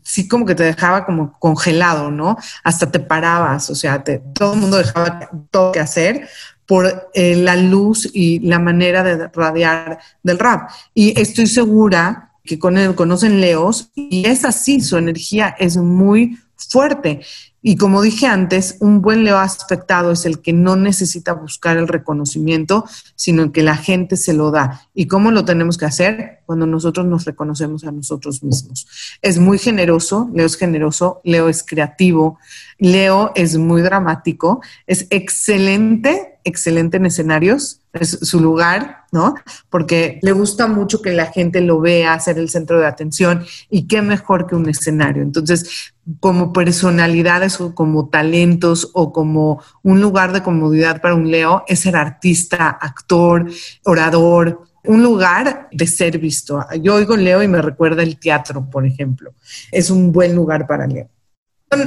sí 0.03 0.29
como 0.29 0.47
que 0.47 0.55
te 0.55 0.65
dejaba 0.65 1.05
como 1.05 1.39
congelado, 1.39 2.11
¿no? 2.11 2.37
Hasta 2.65 2.91
te 2.91 3.01
parabas, 3.01 3.71
o 3.71 3.75
sea, 3.75 4.03
todo 4.03 4.55
el 4.55 4.61
mundo 4.61 4.79
dejaba 4.79 5.31
todo 5.51 5.73
que 5.73 5.81
hacer 5.81 6.29
por 6.67 7.11
eh, 7.13 7.37
la 7.37 7.57
luz 7.57 8.09
y 8.13 8.39
la 8.41 8.59
manera 8.59 9.03
de 9.03 9.29
radiar 9.29 9.99
del 10.23 10.39
rap. 10.39 10.71
Y 10.95 11.19
estoy 11.21 11.47
segura 11.47 12.31
que 12.45 12.59
con 12.59 12.79
él 12.79 12.95
conocen 12.95 13.41
Leos 13.41 13.91
y 13.95 14.27
es 14.27 14.45
así, 14.45 14.81
su 14.81 14.97
energía 14.97 15.55
es 15.59 15.77
muy 15.77 16.39
fuerte. 16.57 17.21
Y 17.65 17.77
como 17.77 18.03
dije 18.03 18.27
antes, 18.27 18.77
un 18.81 19.03
buen 19.03 19.23
Leo 19.23 19.39
aspectado 19.39 20.11
es 20.11 20.27
el 20.27 20.41
que 20.41 20.53
no 20.53 20.75
necesita 20.75 21.33
buscar 21.33 21.77
el 21.77 21.87
reconocimiento, 21.87 22.85
sino 23.15 23.53
que 23.53 23.63
la 23.63 23.77
gente 23.77 24.17
se 24.17 24.33
lo 24.33 24.51
da. 24.51 24.89
¿Y 24.95 25.07
cómo 25.07 25.31
lo 25.31 25.45
tenemos 25.45 25.79
que 25.79 25.85
hacer? 25.85 26.41
Cuando 26.45 26.67
nosotros 26.67 27.07
nos 27.07 27.25
reconocemos 27.25 27.85
a 27.85 27.93
nosotros 27.93 28.43
mismos. 28.43 28.89
Es 29.23 29.39
muy 29.39 29.59
generoso, 29.59 30.29
Leo 30.35 30.47
es 30.47 30.57
generoso, 30.57 31.21
Leo 31.23 31.49
es 31.49 31.63
creativo, 31.63 32.39
Leo 32.79 33.31
es 33.37 33.57
muy 33.57 33.83
dramático, 33.83 34.61
es 34.89 35.07
excelente, 35.11 36.41
excelente 36.43 36.97
en 36.97 37.07
escenarios, 37.07 37.82
es 37.93 38.19
su 38.23 38.41
lugar, 38.41 39.05
¿no? 39.13 39.35
Porque 39.69 40.19
le 40.23 40.33
gusta 40.33 40.67
mucho 40.67 41.03
que 41.03 41.13
la 41.13 41.27
gente 41.27 41.61
lo 41.61 41.81
vea, 41.81 42.19
ser 42.19 42.39
el 42.39 42.49
centro 42.49 42.81
de 42.81 42.87
atención 42.87 43.45
y 43.69 43.87
qué 43.87 44.03
mejor 44.03 44.47
que 44.47 44.55
un 44.55 44.69
escenario. 44.69 45.23
Entonces, 45.23 45.93
como 46.21 46.53
personalidades 46.53 47.61
o 47.61 47.75
como 47.75 48.09
talentos 48.09 48.91
o 48.95 49.13
como 49.13 49.63
un 49.83 50.01
lugar 50.01 50.33
de 50.33 50.43
comodidad 50.43 51.01
para 51.01 51.15
un 51.15 51.31
Leo 51.31 51.65
es 51.69 51.81
ser 51.81 51.97
artista, 51.97 52.69
actor, 52.69 53.47
orador, 53.85 54.63
un 54.85 55.03
lugar 55.03 55.69
de 55.71 55.87
ser 55.87 56.19
visto. 56.19 56.65
Yo 56.81 56.95
oigo 56.95 57.17
Leo 57.17 57.43
y 57.43 57.49
me 57.49 57.63
recuerda 57.63 58.03
el 58.03 58.19
teatro, 58.19 58.69
por 58.69 58.87
ejemplo. 58.87 59.35
Es 59.71 59.91
un 59.91 60.11
buen 60.11 60.35
lugar 60.35 60.67
para 60.67 60.87
Leo. 60.87 61.09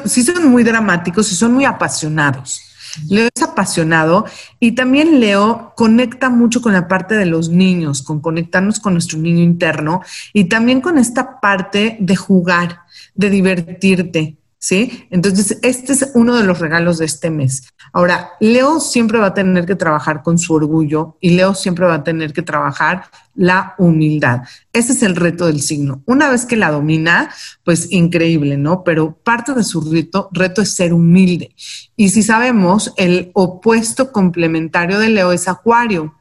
Sí 0.06 0.24
son 0.24 0.48
muy 0.48 0.64
dramáticos 0.64 1.32
y 1.32 1.36
son 1.36 1.54
muy 1.54 1.66
apasionados. 1.66 2.75
Leo 3.10 3.30
es 3.34 3.42
apasionado 3.42 4.26
y 4.60 4.74
también 4.74 5.20
Leo 5.20 5.74
conecta 5.76 6.30
mucho 6.30 6.62
con 6.62 6.74
la 6.74 6.88
parte 6.88 7.16
de 7.16 7.26
los 7.26 7.50
niños, 7.50 8.02
con 8.02 8.20
conectarnos 8.20 8.80
con 8.80 8.94
nuestro 8.94 9.20
niño 9.20 9.44
interno 9.44 10.02
y 10.34 10.46
también 10.46 10.82
con 10.82 10.98
esta 10.98 11.40
parte 11.40 11.98
de 12.00 12.16
jugar, 12.16 12.80
de 13.14 13.30
divertirte, 13.30 14.38
¿sí? 14.60 15.08
Entonces, 15.12 15.60
este 15.62 15.94
es 15.94 16.12
uno 16.14 16.36
de 16.36 16.44
los 16.44 16.60
regalos 16.60 16.98
de 16.98 17.06
este 17.06 17.30
mes. 17.30 17.68
Ahora, 17.94 18.32
Leo 18.40 18.80
siempre 18.80 19.20
va 19.20 19.28
a 19.28 19.34
tener 19.34 19.66
que 19.66 19.76
trabajar 19.76 20.24
con 20.24 20.38
su 20.38 20.54
orgullo 20.54 21.18
y 21.22 21.32
Leo 21.32 21.54
siempre 21.54 21.86
va 21.86 21.96
a 21.96 22.04
tener 22.04 22.34
que 22.34 22.42
trabajar 22.42 23.06
la 23.36 23.76
humildad. 23.78 24.42
Ese 24.74 24.94
es 24.94 25.04
el 25.04 25.16
reto 25.16 25.46
del 25.46 25.62
signo. 25.62 26.02
Una 26.06 26.30
vez 26.30 26.46
que 26.46 26.56
la 26.56 26.72
domina, 26.72 27.30
pues 27.64 27.92
increíble, 27.92 28.58
¿no? 28.58 28.84
Pero 28.84 29.18
parte 29.18 29.54
de 29.54 29.64
su 29.64 29.82
reto, 29.82 30.30
reto 30.32 30.62
es 30.62 30.74
ser 30.74 30.94
humilde. 30.94 31.54
Y 31.96 32.10
si 32.10 32.24
sabemos, 32.24 32.94
el 32.98 33.32
opuesto 33.34 34.12
complementario 34.12 35.00
de 35.00 35.10
Leo 35.10 35.32
es 35.32 35.48
Acuario. 35.48 36.16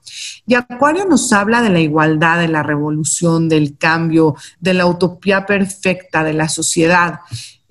Y 0.47 0.55
Acuario 0.55 1.07
nos 1.07 1.33
habla 1.33 1.63
de 1.63 1.71
la 1.71 1.81
igualdad, 1.81 2.39
de 2.39 2.49
la 2.49 2.63
revolución, 2.63 3.49
del 3.49 3.79
cambio, 3.79 4.35
de 4.61 4.75
la 4.75 4.87
utopía 4.87 5.47
perfecta 5.47 6.25
de 6.25 6.35
la 6.35 6.49
sociedad. 6.49 7.21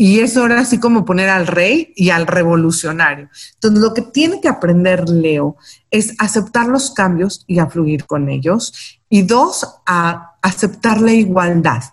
Y 0.05 0.19
es 0.19 0.36
ahora 0.36 0.60
así 0.60 0.81
como 0.81 1.05
poner 1.05 1.29
al 1.29 1.48
rey 1.48 1.93
y 1.95 2.10
al 2.10 2.27
revolucionario. 2.27 3.29
Entonces, 3.53 3.81
lo 3.81 3.93
que 3.93 4.01
tiene 4.01 4.41
que 4.41 4.50
aprender 4.50 5.07
Leo 5.07 5.55
es 5.91 6.13
aceptar 6.19 6.67
los 6.67 6.91
cambios 6.91 7.45
y 7.48 7.60
a 7.60 7.67
fluir 7.67 8.05
con 8.05 8.27
ellos. 8.27 9.00
Y 9.07 9.22
dos, 9.22 9.65
a 9.86 10.36
aceptar 10.41 11.00
la 11.00 11.13
igualdad. 11.13 11.83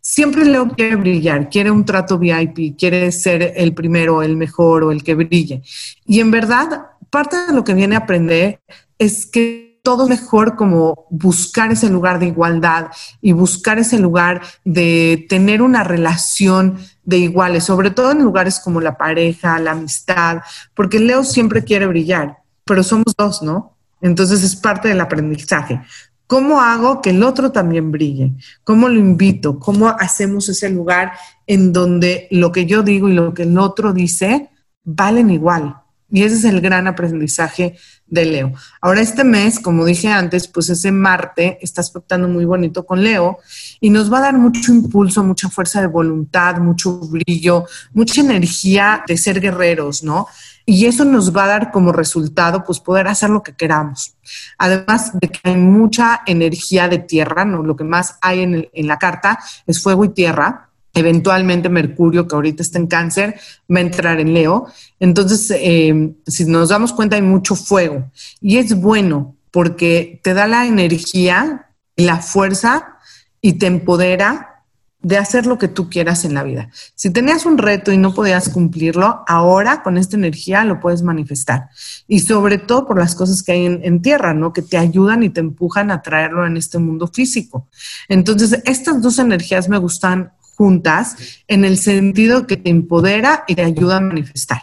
Siempre 0.00 0.46
Leo 0.46 0.70
quiere 0.70 0.96
brillar, 0.96 1.50
quiere 1.50 1.70
un 1.70 1.84
trato 1.84 2.18
VIP, 2.18 2.78
quiere 2.78 3.12
ser 3.12 3.52
el 3.54 3.74
primero, 3.74 4.22
el 4.22 4.38
mejor 4.38 4.84
o 4.84 4.90
el 4.90 5.04
que 5.04 5.14
brille. 5.14 5.60
Y 6.06 6.20
en 6.20 6.30
verdad, 6.30 6.92
parte 7.10 7.46
de 7.46 7.52
lo 7.52 7.62
que 7.62 7.74
viene 7.74 7.94
a 7.94 7.98
aprender 7.98 8.62
es 8.98 9.26
que 9.26 9.70
todo 9.82 10.08
mejor 10.08 10.56
como 10.56 11.06
buscar 11.10 11.72
ese 11.72 11.88
lugar 11.88 12.18
de 12.18 12.26
igualdad 12.26 12.88
y 13.20 13.32
buscar 13.32 13.78
ese 13.78 13.98
lugar 13.98 14.42
de 14.64 15.26
tener 15.28 15.62
una 15.62 15.84
relación 15.84 16.78
de 17.10 17.18
iguales, 17.18 17.64
sobre 17.64 17.90
todo 17.90 18.12
en 18.12 18.22
lugares 18.22 18.60
como 18.60 18.80
la 18.80 18.96
pareja, 18.96 19.58
la 19.58 19.72
amistad, 19.72 20.40
porque 20.74 21.00
Leo 21.00 21.24
siempre 21.24 21.64
quiere 21.64 21.86
brillar, 21.86 22.38
pero 22.64 22.82
somos 22.82 23.14
dos, 23.18 23.42
¿no? 23.42 23.76
Entonces 24.00 24.42
es 24.42 24.56
parte 24.56 24.88
del 24.88 25.00
aprendizaje. 25.00 25.82
¿Cómo 26.26 26.60
hago 26.60 27.02
que 27.02 27.10
el 27.10 27.24
otro 27.24 27.50
también 27.50 27.90
brille? 27.90 28.34
¿Cómo 28.62 28.88
lo 28.88 29.00
invito? 29.00 29.58
¿Cómo 29.58 29.88
hacemos 29.88 30.48
ese 30.48 30.70
lugar 30.70 31.12
en 31.48 31.72
donde 31.72 32.28
lo 32.30 32.52
que 32.52 32.66
yo 32.66 32.84
digo 32.84 33.08
y 33.08 33.14
lo 33.14 33.34
que 33.34 33.42
el 33.42 33.58
otro 33.58 33.92
dice 33.92 34.48
valen 34.84 35.30
igual? 35.30 35.74
Y 36.08 36.22
ese 36.22 36.36
es 36.36 36.44
el 36.44 36.60
gran 36.60 36.86
aprendizaje 36.86 37.76
de 38.10 38.24
Leo. 38.24 38.52
Ahora 38.80 39.00
este 39.00 39.24
mes, 39.24 39.60
como 39.60 39.84
dije 39.84 40.08
antes, 40.08 40.48
pues 40.48 40.68
ese 40.68 40.92
Marte 40.92 41.58
está 41.62 41.80
aspectando 41.80 42.28
muy 42.28 42.44
bonito 42.44 42.84
con 42.84 43.02
Leo 43.02 43.38
y 43.80 43.90
nos 43.90 44.12
va 44.12 44.18
a 44.18 44.22
dar 44.22 44.38
mucho 44.38 44.72
impulso, 44.72 45.24
mucha 45.24 45.48
fuerza 45.48 45.80
de 45.80 45.86
voluntad, 45.86 46.58
mucho 46.58 46.98
brillo, 46.98 47.66
mucha 47.92 48.20
energía 48.20 49.02
de 49.06 49.16
ser 49.16 49.40
guerreros, 49.40 50.02
¿no? 50.02 50.26
Y 50.66 50.86
eso 50.86 51.04
nos 51.04 51.34
va 51.34 51.44
a 51.44 51.48
dar 51.48 51.70
como 51.70 51.92
resultado, 51.92 52.62
pues 52.64 52.80
poder 52.80 53.08
hacer 53.08 53.30
lo 53.30 53.42
que 53.42 53.54
queramos. 53.54 54.14
Además 54.58 55.12
de 55.18 55.28
que 55.28 55.40
hay 55.44 55.56
mucha 55.56 56.20
energía 56.26 56.88
de 56.88 56.98
tierra, 56.98 57.44
¿no? 57.44 57.62
Lo 57.62 57.76
que 57.76 57.84
más 57.84 58.18
hay 58.20 58.42
en, 58.42 58.68
en 58.72 58.86
la 58.86 58.98
carta 58.98 59.38
es 59.66 59.82
fuego 59.82 60.04
y 60.04 60.10
tierra 60.10 60.69
Eventualmente 60.94 61.68
Mercurio, 61.68 62.26
que 62.26 62.34
ahorita 62.34 62.62
está 62.62 62.78
en 62.78 62.86
cáncer, 62.86 63.38
va 63.72 63.78
a 63.78 63.82
entrar 63.82 64.20
en 64.20 64.34
Leo. 64.34 64.66
Entonces, 64.98 65.50
eh, 65.56 66.14
si 66.26 66.44
nos 66.46 66.70
damos 66.70 66.92
cuenta, 66.92 67.16
hay 67.16 67.22
mucho 67.22 67.54
fuego. 67.54 68.10
Y 68.40 68.58
es 68.58 68.74
bueno 68.74 69.36
porque 69.50 70.20
te 70.22 70.34
da 70.34 70.46
la 70.46 70.66
energía 70.66 71.66
la 71.96 72.18
fuerza 72.18 72.98
y 73.40 73.54
te 73.54 73.66
empodera 73.66 74.64
de 75.02 75.16
hacer 75.16 75.46
lo 75.46 75.56
que 75.56 75.68
tú 75.68 75.88
quieras 75.88 76.24
en 76.26 76.34
la 76.34 76.42
vida. 76.42 76.68
Si 76.94 77.10
tenías 77.10 77.46
un 77.46 77.56
reto 77.56 77.90
y 77.90 77.96
no 77.96 78.12
podías 78.12 78.50
cumplirlo, 78.50 79.24
ahora 79.26 79.82
con 79.82 79.96
esta 79.96 80.16
energía 80.16 80.62
lo 80.64 80.78
puedes 80.78 81.02
manifestar. 81.02 81.70
Y 82.06 82.20
sobre 82.20 82.58
todo 82.58 82.86
por 82.86 82.98
las 82.98 83.14
cosas 83.14 83.42
que 83.42 83.52
hay 83.52 83.64
en, 83.64 83.80
en, 83.82 84.02
tierra, 84.02 84.34
¿no? 84.34 84.52
Que 84.52 84.60
te 84.60 84.76
ayudan 84.76 85.22
y 85.22 85.30
te 85.30 85.40
empujan 85.40 85.90
a 85.90 86.02
traerlo 86.02 86.46
en 86.46 86.58
este 86.58 86.78
mundo 86.78 87.06
físico. 87.08 87.66
Entonces, 88.08 88.60
estas 88.64 89.00
dos 89.00 89.18
energías 89.18 89.70
me 89.70 89.78
gustan 89.78 90.32
juntas 90.60 91.16
en 91.48 91.64
el 91.64 91.78
sentido 91.78 92.46
que 92.46 92.58
te 92.58 92.68
empodera 92.68 93.44
y 93.48 93.54
te 93.54 93.62
ayuda 93.62 93.96
a 93.96 94.00
manifestar. 94.00 94.60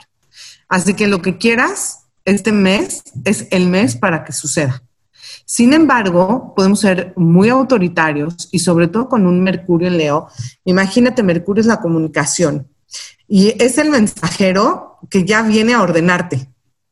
Así 0.70 0.94
que 0.94 1.08
lo 1.08 1.24
que 1.24 1.39
quieras 1.39 2.04
este 2.24 2.51
mes 2.51 3.01
es 3.25 3.48
el 3.50 3.66
mes 3.66 3.96
para 3.96 4.24
que 4.24 4.32
suceda. 4.32 4.84
Sin 5.44 5.74
embargo, 5.74 6.54
podemos 6.56 6.82
ser 6.82 7.13
muy 7.16 7.50
autoritarios 7.50 8.48
y 8.51 8.60
sobre 8.60 8.89
todo 8.89 9.10
con 9.10 9.25
un 9.25 9.42
Mercurio 9.42 9.88
en 9.88 9.98
Leo. 9.98 10.27
Imagínate, 10.66 11.24
Mercurio 11.24 11.62
es 11.62 11.68
la 11.68 11.82
comunicación 11.82 12.68
y 13.27 13.56
es 13.60 13.80
el 13.80 13.89
mensajero 13.89 15.00
que 15.10 15.25
ya 15.25 15.42
viene 15.42 15.74
a 15.74 15.82
ordenarte. 15.82 16.48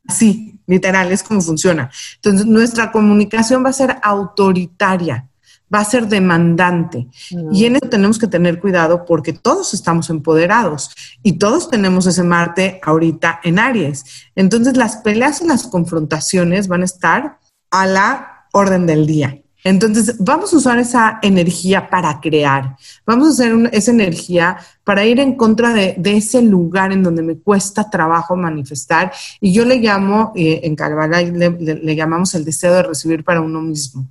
Así, 0.07 0.59
literal, 0.65 1.11
es 1.11 1.21
como 1.21 1.41
funciona. 1.41 1.91
Entonces, 2.15 2.47
nuestra 2.47 2.91
comunicación 2.91 3.63
va 3.63 3.69
a 3.69 3.73
ser 3.73 3.97
autoritaria 4.01 5.29
va 5.75 5.81
a 5.81 5.85
ser 5.85 6.07
demandante. 6.07 7.07
Y 7.51 7.65
en 7.65 7.75
eso 7.75 7.89
tenemos 7.89 8.17
que 8.17 8.27
tener 8.27 8.59
cuidado 8.59 9.05
porque 9.05 9.33
todos 9.33 9.73
estamos 9.73 10.09
empoderados 10.09 10.95
y 11.21 11.33
todos 11.33 11.69
tenemos 11.69 12.07
ese 12.07 12.23
Marte 12.23 12.79
ahorita 12.81 13.41
en 13.43 13.59
Aries. 13.59 14.05
Entonces 14.35 14.77
las 14.77 14.97
peleas 14.97 15.41
y 15.41 15.47
las 15.47 15.67
confrontaciones 15.67 16.69
van 16.69 16.81
a 16.81 16.85
estar 16.85 17.39
a 17.71 17.85
la 17.85 18.47
orden 18.53 18.85
del 18.85 19.05
día. 19.05 19.41
Entonces, 19.65 20.17
vamos 20.19 20.53
a 20.53 20.57
usar 20.57 20.77
esa 20.77 21.17
energía 21.23 21.89
para 21.89 22.21
crear, 22.21 22.75
vamos 23.03 23.27
a 23.27 23.31
hacer 23.31 23.69
esa 23.71 23.89
energía 23.89 24.57
para 24.83 25.03
ir 25.05 25.19
en 25.19 25.35
contra 25.35 25.73
de, 25.73 25.95
ese 26.03 26.43
lugar 26.43 26.91
en 26.91 27.01
donde 27.01 27.23
me 27.23 27.39
cuesta 27.39 27.89
trabajo 27.89 28.35
manifestar. 28.35 29.11
Y 29.41 29.51
yo 29.53 29.65
le 29.65 29.77
llamo, 29.77 30.33
eh, 30.35 30.61
en 30.63 30.75
Calvara 30.75 31.19
le 31.23 31.95
llamamos 31.95 32.35
el 32.35 32.45
deseo 32.45 32.75
de 32.75 32.83
recibir 32.83 33.23
para 33.23 33.41
uno 33.41 33.59
mismo 33.59 34.07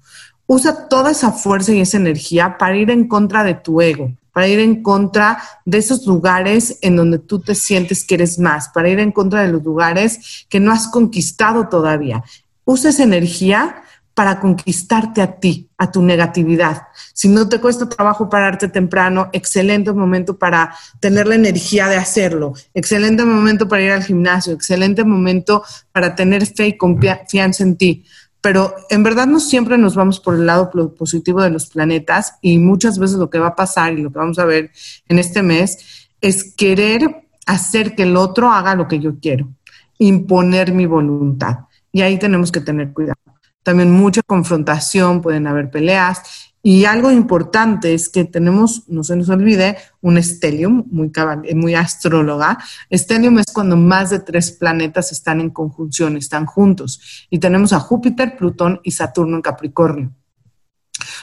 usa 0.46 0.88
toda 0.88 1.10
esa 1.10 1.32
fuerza 1.32 1.72
y 1.72 1.80
esa 1.80 1.96
energía 1.96 2.58
para 2.58 2.76
ir 2.76 2.90
en 2.90 3.08
contra 3.08 3.44
de 3.44 3.54
tu 3.54 3.80
ego, 3.80 4.12
para 4.32 4.48
ir 4.48 4.58
en 4.58 4.82
contra 4.82 5.42
de 5.64 5.78
esos 5.78 6.06
lugares 6.06 6.78
en 6.82 6.96
donde 6.96 7.18
tú 7.18 7.40
te 7.40 7.54
sientes 7.54 8.04
que 8.04 8.16
eres 8.16 8.38
más, 8.38 8.68
para 8.68 8.88
ir 8.88 8.98
en 8.98 9.12
contra 9.12 9.42
de 9.42 9.48
los 9.48 9.62
lugares 9.62 10.46
que 10.48 10.60
no 10.60 10.72
has 10.72 10.88
conquistado 10.88 11.68
todavía. 11.68 12.24
Usa 12.64 12.90
esa 12.90 13.04
energía 13.04 13.82
para 14.14 14.38
conquistarte 14.38 15.20
a 15.20 15.40
ti, 15.40 15.68
a 15.76 15.90
tu 15.90 16.00
negatividad. 16.00 16.82
Si 17.12 17.28
no 17.28 17.48
te 17.48 17.60
cuesta 17.60 17.88
trabajo 17.88 18.28
pararte 18.28 18.68
temprano, 18.68 19.28
excelente 19.32 19.92
momento 19.92 20.38
para 20.38 20.72
tener 21.00 21.26
la 21.26 21.34
energía 21.34 21.88
de 21.88 21.96
hacerlo, 21.96 22.54
excelente 22.74 23.24
momento 23.24 23.66
para 23.66 23.82
ir 23.82 23.90
al 23.90 24.04
gimnasio, 24.04 24.52
excelente 24.52 25.02
momento 25.02 25.64
para 25.90 26.14
tener 26.14 26.46
fe 26.46 26.68
y 26.68 26.76
confianza 26.76 27.64
en 27.64 27.76
ti 27.76 28.04
pero 28.44 28.74
en 28.90 29.02
verdad 29.02 29.26
no 29.26 29.40
siempre 29.40 29.78
nos 29.78 29.94
vamos 29.94 30.20
por 30.20 30.34
el 30.34 30.44
lado 30.44 30.70
positivo 30.98 31.40
de 31.40 31.48
los 31.48 31.68
planetas 31.68 32.34
y 32.42 32.58
muchas 32.58 32.98
veces 32.98 33.16
lo 33.16 33.30
que 33.30 33.38
va 33.38 33.46
a 33.46 33.56
pasar 33.56 33.94
y 33.94 34.02
lo 34.02 34.12
que 34.12 34.18
vamos 34.18 34.38
a 34.38 34.44
ver 34.44 34.70
en 35.08 35.18
este 35.18 35.42
mes 35.42 36.10
es 36.20 36.52
querer 36.54 37.26
hacer 37.46 37.94
que 37.94 38.02
el 38.02 38.18
otro 38.18 38.50
haga 38.50 38.74
lo 38.74 38.86
que 38.86 38.98
yo 38.98 39.18
quiero, 39.18 39.48
imponer 39.96 40.74
mi 40.74 40.84
voluntad. 40.84 41.60
Y 41.90 42.02
ahí 42.02 42.18
tenemos 42.18 42.52
que 42.52 42.60
tener 42.60 42.92
cuidado. 42.92 43.18
También 43.62 43.90
mucha 43.90 44.20
confrontación, 44.20 45.22
pueden 45.22 45.46
haber 45.46 45.70
peleas 45.70 46.53
Y 46.66 46.86
algo 46.86 47.10
importante 47.10 47.92
es 47.92 48.08
que 48.08 48.24
tenemos, 48.24 48.88
no 48.88 49.04
se 49.04 49.16
nos 49.16 49.28
olvide, 49.28 49.76
un 50.00 50.16
stellium, 50.16 50.86
muy, 50.90 51.12
muy 51.54 51.74
astróloga. 51.74 52.56
Stellium 52.90 53.38
es 53.38 53.52
cuando 53.52 53.76
más 53.76 54.08
de 54.08 54.20
tres 54.20 54.50
planetas 54.50 55.12
están 55.12 55.42
en 55.42 55.50
conjunción, 55.50 56.16
están 56.16 56.46
juntos. 56.46 57.26
Y 57.28 57.38
tenemos 57.38 57.74
a 57.74 57.80
Júpiter, 57.80 58.34
Plutón 58.38 58.80
y 58.82 58.92
Saturno 58.92 59.36
en 59.36 59.42
Capricornio. 59.42 60.14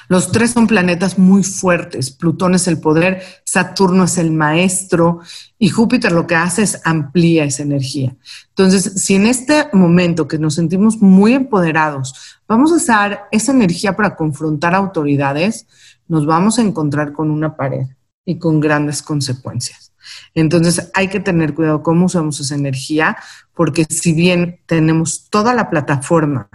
Los 0.08 0.32
tres 0.32 0.52
son 0.52 0.68
planetas 0.68 1.18
muy 1.18 1.44
fuertes. 1.44 2.12
Plutón 2.12 2.56
es 2.56 2.68
el 2.68 2.80
poder, 2.80 3.24
Saturno 3.46 4.06
es 4.06 4.18
el 4.18 4.32
maestro 4.32 5.20
y 5.58 5.70
Júpiter 5.70 6.12
lo 6.12 6.28
que 6.28 6.36
hace 6.36 6.64
es 6.64 6.82
amplía 6.86 7.44
esa 7.44 7.64
energía. 7.64 8.16
Entonces, 8.50 8.94
si 9.04 9.16
en 9.16 9.26
este 9.28 9.68
momento 9.74 10.28
que 10.28 10.38
nos 10.38 10.56
sentimos 10.56 10.98
muy 10.98 11.34
empoderados, 11.34 12.40
vamos 12.48 12.72
a 12.72 12.76
usar 12.76 13.28
esa 13.32 13.52
energía 13.52 13.96
para 13.96 14.16
confrontar 14.16 14.76
autoridades, 14.76 15.68
nos 16.08 16.26
vamos 16.26 16.60
a 16.60 16.62
encontrar 16.62 17.14
con 17.14 17.32
una 17.32 17.56
pared 17.56 17.88
y 18.26 18.38
con 18.38 18.60
grandes 18.60 19.02
consecuencias. 19.02 19.92
Entonces 20.34 20.90
hay 20.94 21.08
que 21.08 21.20
tener 21.20 21.54
cuidado 21.54 21.84
cómo 21.84 22.06
usamos 22.06 22.40
esa 22.40 22.56
energía, 22.56 23.18
porque 23.54 23.86
si 23.90 24.14
bien 24.14 24.60
tenemos 24.66 25.30
toda 25.30 25.54
la 25.54 25.70
plataforma 25.70 26.50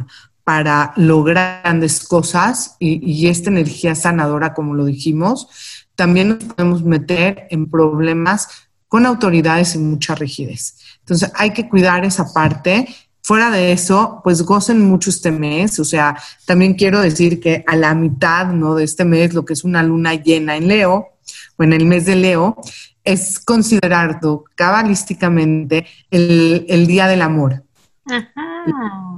para 0.47 0.93
lograr 0.95 1.61
grandes 1.65 2.07
cosas 2.07 2.77
y, 2.79 3.27
esta 3.27 3.51
energía 3.51 3.97
sanadora, 3.97 4.55
como 4.55 4.75
lo 4.75 4.85
dijimos, 4.85 5.49
también 5.97 6.29
nos 6.29 6.45
podemos 6.45 6.85
meter 6.85 7.49
en 7.51 7.69
problemas 7.69 8.47
con 8.87 9.07
autoridades 9.07 9.75
y 9.75 9.79
mucha 9.79 10.15
rigidez. 10.15 10.77
Entonces 11.01 11.33
hay 11.35 11.51
que 11.51 11.69
cuidar 11.69 12.05
esa 12.05 12.33
parte. 12.33 12.87
Fuera 13.23 13.51
de 13.51 13.73
eso, 13.73 14.21
pues 14.23 14.43
gocen 14.43 14.89
mucho 14.89 15.11
este 15.11 15.33
mes. 15.33 15.81
O 15.81 15.85
sea, 15.85 16.17
también 16.45 16.75
quiero 16.75 17.01
decir 17.01 17.41
que 17.41 17.65
a 17.67 17.75
la 17.75 17.93
mitad 17.97 18.47
¿no? 18.47 18.77
de 18.77 18.85
este 18.85 19.05
mes, 19.05 19.35
lo 19.35 19.45
que 19.45 19.55
es 19.55 19.65
una 19.65 19.83
luna 19.83 20.15
llena 20.15 20.57
en 20.57 20.69
Leo, 20.69 21.09
o 21.57 21.63
en 21.65 21.73
el 21.73 21.87
mes 21.87 22.07
de 22.07 22.15
Leo, 22.15 22.57
es 23.03 23.41
considerado 23.41 24.45
cabalísticamente 24.55 25.87
el, 26.09 26.67
el 26.69 26.87
Día 26.87 27.09
del 27.09 27.23
Amor. 27.23 27.66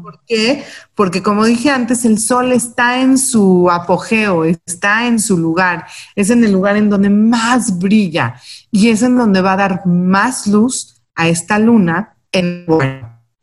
¿Por 0.03 0.21
qué? 0.27 0.65
Porque 0.95 1.23
como 1.23 1.45
dije 1.45 1.71
antes, 1.71 2.05
el 2.05 2.19
sol 2.19 2.53
está 2.53 3.01
en 3.01 3.19
su 3.19 3.71
apogeo, 3.71 4.45
está 4.45 5.07
en 5.07 5.21
su 5.21 5.37
lugar, 5.37 5.87
es 6.17 6.31
en 6.31 6.43
el 6.45 6.53
lugar 6.53 6.77
en 6.77 6.89
donde 6.89 7.11
más 7.11 7.79
brilla 7.79 8.41
y 8.71 8.89
es 8.89 9.03
en 9.03 9.17
donde 9.17 9.41
va 9.41 9.53
a 9.53 9.57
dar 9.57 9.87
más 9.87 10.47
luz 10.47 11.03
a 11.15 11.29
esta 11.29 11.59
luna 11.59 12.17
en 12.33 12.67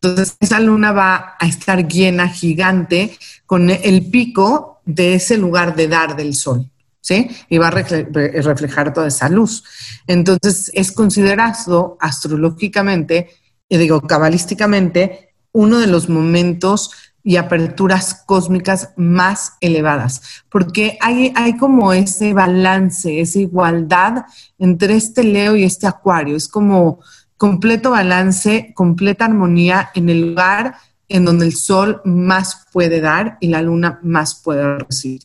entonces, 0.06 0.38
esa 0.40 0.60
luna 0.60 0.92
va 0.92 1.36
a 1.40 1.48
estar 1.48 1.88
llena, 1.88 2.28
gigante, 2.30 3.18
con 3.48 3.72
el 3.72 4.10
pico 4.12 4.82
de 4.86 5.16
ese 5.16 5.36
lugar 5.36 5.76
de 5.76 5.88
dar 5.88 6.16
del 6.16 6.36
sol, 6.36 6.70
¿sí? 7.02 7.28
Y 7.50 7.58
va 7.58 7.70
a 7.70 7.72
reflejar 7.72 8.94
toda 8.94 9.08
esa 9.08 9.30
luz. 9.30 9.64
Entonces, 10.06 10.70
es 10.76 10.92
considerado 10.92 11.98
astrológicamente, 12.00 13.32
y 13.68 13.78
digo, 13.78 14.02
cabalísticamente, 14.02 15.34
uno 15.56 15.80
de 15.80 15.88
los 15.88 16.10
momentos 16.10 16.92
y 17.24 17.38
aperturas 17.38 18.24
cósmicas 18.26 18.90
más 18.98 19.54
elevadas, 19.62 20.44
porque 20.50 20.98
hay, 21.02 21.32
hay 21.36 21.58
como 21.58 21.94
ese 21.94 22.34
balance, 22.34 23.22
esa 23.22 23.40
igualdad 23.40 24.26
entre 24.60 24.96
este 24.96 25.24
Leo 25.24 25.56
y 25.56 25.64
este 25.64 25.88
Acuario, 25.88 26.36
es 26.36 26.50
como 26.50 27.00
completo 27.38 27.92
balance, 27.92 28.74
completa 28.76 29.26
armonía 29.26 29.90
en 29.96 30.10
el 30.10 30.30
lugar 30.30 30.76
en 31.08 31.24
donde 31.24 31.46
el 31.46 31.56
Sol 31.56 32.02
más 32.04 32.66
puede 32.74 33.00
dar 33.00 33.38
y 33.40 33.48
la 33.48 33.62
Luna 33.62 34.00
más 34.04 34.36
puede 34.36 34.80
recibir. 34.80 35.22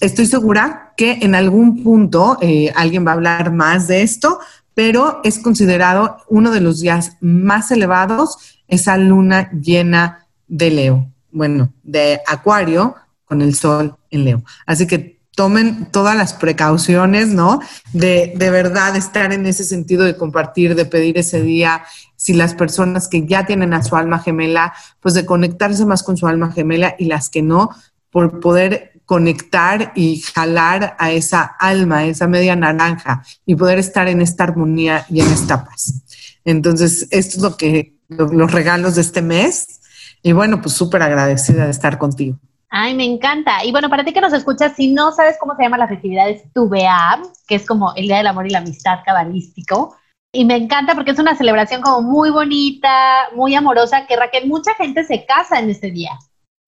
Estoy 0.00 0.26
segura 0.26 0.92
que 0.96 1.18
en 1.22 1.34
algún 1.34 1.82
punto 1.82 2.38
eh, 2.40 2.72
alguien 2.74 3.06
va 3.06 3.12
a 3.12 3.14
hablar 3.14 3.52
más 3.52 3.86
de 3.86 4.02
esto, 4.02 4.40
pero 4.78 5.20
es 5.24 5.40
considerado 5.40 6.18
uno 6.28 6.52
de 6.52 6.60
los 6.60 6.80
días 6.80 7.16
más 7.20 7.72
elevados 7.72 8.60
esa 8.68 8.96
luna 8.96 9.50
llena 9.50 10.28
de 10.46 10.70
Leo, 10.70 11.12
bueno, 11.32 11.72
de 11.82 12.20
Acuario 12.28 12.94
con 13.24 13.42
el 13.42 13.56
sol 13.56 13.96
en 14.12 14.24
Leo. 14.24 14.44
Así 14.66 14.86
que 14.86 15.18
tomen 15.34 15.86
todas 15.90 16.16
las 16.16 16.32
precauciones, 16.32 17.26
¿no? 17.26 17.58
De, 17.92 18.34
de 18.36 18.50
verdad 18.50 18.94
estar 18.94 19.32
en 19.32 19.46
ese 19.46 19.64
sentido 19.64 20.04
de 20.04 20.16
compartir, 20.16 20.76
de 20.76 20.84
pedir 20.84 21.18
ese 21.18 21.42
día, 21.42 21.82
si 22.14 22.34
las 22.34 22.54
personas 22.54 23.08
que 23.08 23.26
ya 23.26 23.46
tienen 23.46 23.74
a 23.74 23.82
su 23.82 23.96
alma 23.96 24.20
gemela, 24.20 24.74
pues 25.00 25.12
de 25.12 25.26
conectarse 25.26 25.86
más 25.86 26.04
con 26.04 26.16
su 26.16 26.28
alma 26.28 26.52
gemela 26.52 26.94
y 27.00 27.06
las 27.06 27.30
que 27.30 27.42
no, 27.42 27.70
por 28.12 28.38
poder 28.38 28.97
conectar 29.08 29.92
y 29.94 30.20
jalar 30.20 30.94
a 30.98 31.10
esa 31.12 31.42
alma, 31.42 32.00
a 32.00 32.04
esa 32.04 32.26
media 32.26 32.54
naranja 32.54 33.24
y 33.46 33.54
poder 33.54 33.78
estar 33.78 34.06
en 34.06 34.20
esta 34.20 34.44
armonía 34.44 35.06
y 35.08 35.22
en 35.22 35.28
esta 35.28 35.64
paz. 35.64 36.02
Entonces, 36.44 37.08
esto 37.10 37.38
es 37.38 37.42
lo 37.42 37.56
que 37.56 37.94
los 38.08 38.52
regalos 38.52 38.96
de 38.96 39.00
este 39.00 39.22
mes. 39.22 39.80
Y 40.22 40.32
bueno, 40.32 40.60
pues 40.60 40.74
súper 40.74 41.00
agradecida 41.00 41.64
de 41.64 41.70
estar 41.70 41.96
contigo. 41.96 42.38
Ay, 42.68 42.94
me 42.94 43.06
encanta. 43.06 43.64
Y 43.64 43.72
bueno, 43.72 43.88
para 43.88 44.04
ti 44.04 44.12
que 44.12 44.20
nos 44.20 44.34
escuchas, 44.34 44.76
si 44.76 44.92
no 44.92 45.10
sabes 45.12 45.36
cómo 45.40 45.56
se 45.56 45.62
llama 45.62 45.78
la 45.78 45.88
festividad, 45.88 46.28
es 46.28 46.42
Tubeab, 46.52 47.20
que 47.46 47.54
es 47.54 47.64
como 47.64 47.94
el 47.94 48.08
Día 48.08 48.18
del 48.18 48.26
Amor 48.26 48.46
y 48.46 48.50
la 48.50 48.58
Amistad 48.58 48.98
cabalístico. 49.06 49.96
Y 50.32 50.44
me 50.44 50.56
encanta 50.56 50.94
porque 50.94 51.12
es 51.12 51.18
una 51.18 51.34
celebración 51.34 51.80
como 51.80 52.02
muy 52.02 52.28
bonita, 52.28 53.30
muy 53.34 53.54
amorosa, 53.54 54.06
que 54.06 54.16
Raquel, 54.16 54.48
mucha 54.48 54.74
gente 54.74 55.02
se 55.04 55.24
casa 55.24 55.58
en 55.60 55.70
este 55.70 55.90
día. 55.92 56.10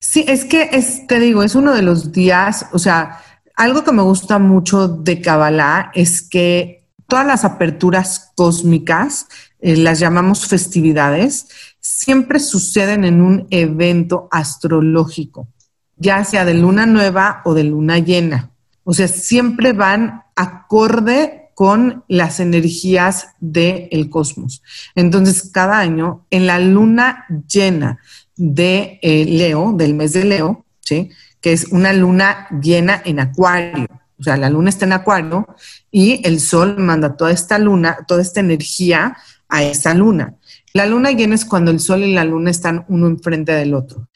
Sí, 0.01 0.25
es 0.27 0.47
que 0.47 0.71
es, 0.73 1.07
te 1.07 1.21
digo, 1.21 1.43
es 1.43 1.55
uno 1.55 1.75
de 1.75 1.83
los 1.83 2.11
días, 2.11 2.67
o 2.73 2.79
sea, 2.79 3.21
algo 3.55 3.85
que 3.85 3.93
me 3.93 4.03
gusta 4.03 4.39
mucho 4.39 4.89
de 4.89 5.21
Kabbalah 5.21 5.93
es 5.95 6.23
que 6.23 6.89
todas 7.07 7.27
las 7.27 7.45
aperturas 7.45 8.33
cósmicas 8.35 9.27
eh, 9.61 9.77
las 9.77 9.99
llamamos 9.99 10.47
festividades, 10.47 11.49
siempre 11.81 12.41
suceden 12.41 13.05
en 13.05 13.21
un 13.21 13.47
evento 13.51 14.29
astrológico, 14.31 15.49
ya 15.97 16.25
sea 16.25 16.47
de 16.47 16.55
luna 16.55 16.87
nueva 16.87 17.43
o 17.45 17.53
de 17.53 17.65
luna 17.65 17.99
llena. 17.99 18.51
O 18.85 18.95
sea, 18.95 19.07
siempre 19.07 19.75
van 19.75 20.23
acorde 20.35 21.51
con 21.55 22.05
las 22.09 22.41
energías 22.41 23.29
del 23.39 24.09
cosmos. 24.09 24.63
Entonces, 24.95 25.51
cada 25.53 25.79
año, 25.79 26.25
en 26.31 26.47
la 26.47 26.59
luna 26.59 27.27
llena 27.47 27.99
de 28.41 28.99
eh, 29.03 29.25
Leo, 29.27 29.73
del 29.75 29.95
mes 29.95 30.15
de 30.15 30.25
Leo, 30.25 30.65
¿sí? 30.81 31.11
que 31.41 31.53
es 31.53 31.67
una 31.73 31.93
luna 31.93 32.49
llena 32.63 33.03
en 33.05 33.21
Acuario, 33.21 33.87
o 34.19 34.23
sea, 34.23 34.37
la 34.37 34.51
luna 34.51 34.69
está 34.69 34.85
en 34.85 34.93
Acuario 34.93 35.47
y 35.91 36.21
el 36.27 36.41
Sol 36.41 36.79
manda 36.79 37.17
toda 37.17 37.33
esta 37.33 37.59
luna, 37.59 37.99
toda 38.07 38.21
esta 38.21 38.41
energía 38.41 39.17
a 39.49 39.63
esa 39.63 39.95
luna. 39.95 40.35
La 40.73 40.87
luna 40.87 41.11
llena 41.11 41.35
es 41.35 41.45
cuando 41.45 41.71
el 41.71 41.81
sol 41.81 42.05
y 42.05 42.15
la 42.15 42.25
luna 42.25 42.51
están 42.51 42.85
uno 42.89 43.09
enfrente 43.09 43.53
del 43.53 43.75
otro. 43.75 44.09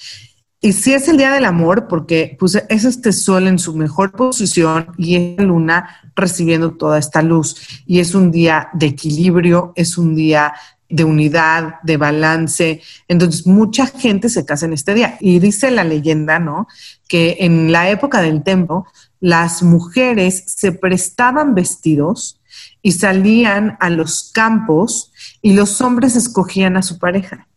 Y 0.60 0.72
sí 0.72 0.94
es 0.94 1.08
el 1.08 1.16
día 1.16 1.32
del 1.32 1.44
amor 1.44 1.88
porque 1.88 2.36
pues, 2.38 2.54
es 2.68 2.84
este 2.84 3.12
sol 3.12 3.48
en 3.48 3.58
su 3.58 3.74
mejor 3.74 4.12
posición 4.12 4.86
y 4.96 5.16
es 5.16 5.38
la 5.38 5.44
luna 5.44 5.88
recibiendo 6.14 6.72
toda 6.72 6.98
esta 6.98 7.22
luz. 7.22 7.56
Y 7.86 7.98
es 7.98 8.14
un 8.14 8.30
día 8.30 8.68
de 8.72 8.86
equilibrio, 8.86 9.72
es 9.74 9.98
un 9.98 10.14
día 10.14 10.54
de 10.94 11.04
unidad, 11.04 11.80
de 11.82 11.96
balance. 11.96 12.80
Entonces, 13.08 13.46
mucha 13.46 13.86
gente 13.86 14.28
se 14.28 14.44
casa 14.44 14.66
en 14.66 14.72
este 14.72 14.94
día. 14.94 15.16
Y 15.20 15.40
dice 15.40 15.70
la 15.70 15.82
leyenda, 15.82 16.38
¿no? 16.38 16.68
Que 17.08 17.38
en 17.40 17.72
la 17.72 17.90
época 17.90 18.22
del 18.22 18.44
tiempo, 18.44 18.86
las 19.20 19.62
mujeres 19.62 20.44
se 20.46 20.70
prestaban 20.70 21.54
vestidos 21.54 22.40
y 22.80 22.92
salían 22.92 23.76
a 23.80 23.90
los 23.90 24.30
campos 24.32 25.12
y 25.42 25.54
los 25.54 25.80
hombres 25.80 26.14
escogían 26.14 26.76
a 26.76 26.82
su 26.82 26.98
pareja. 26.98 27.48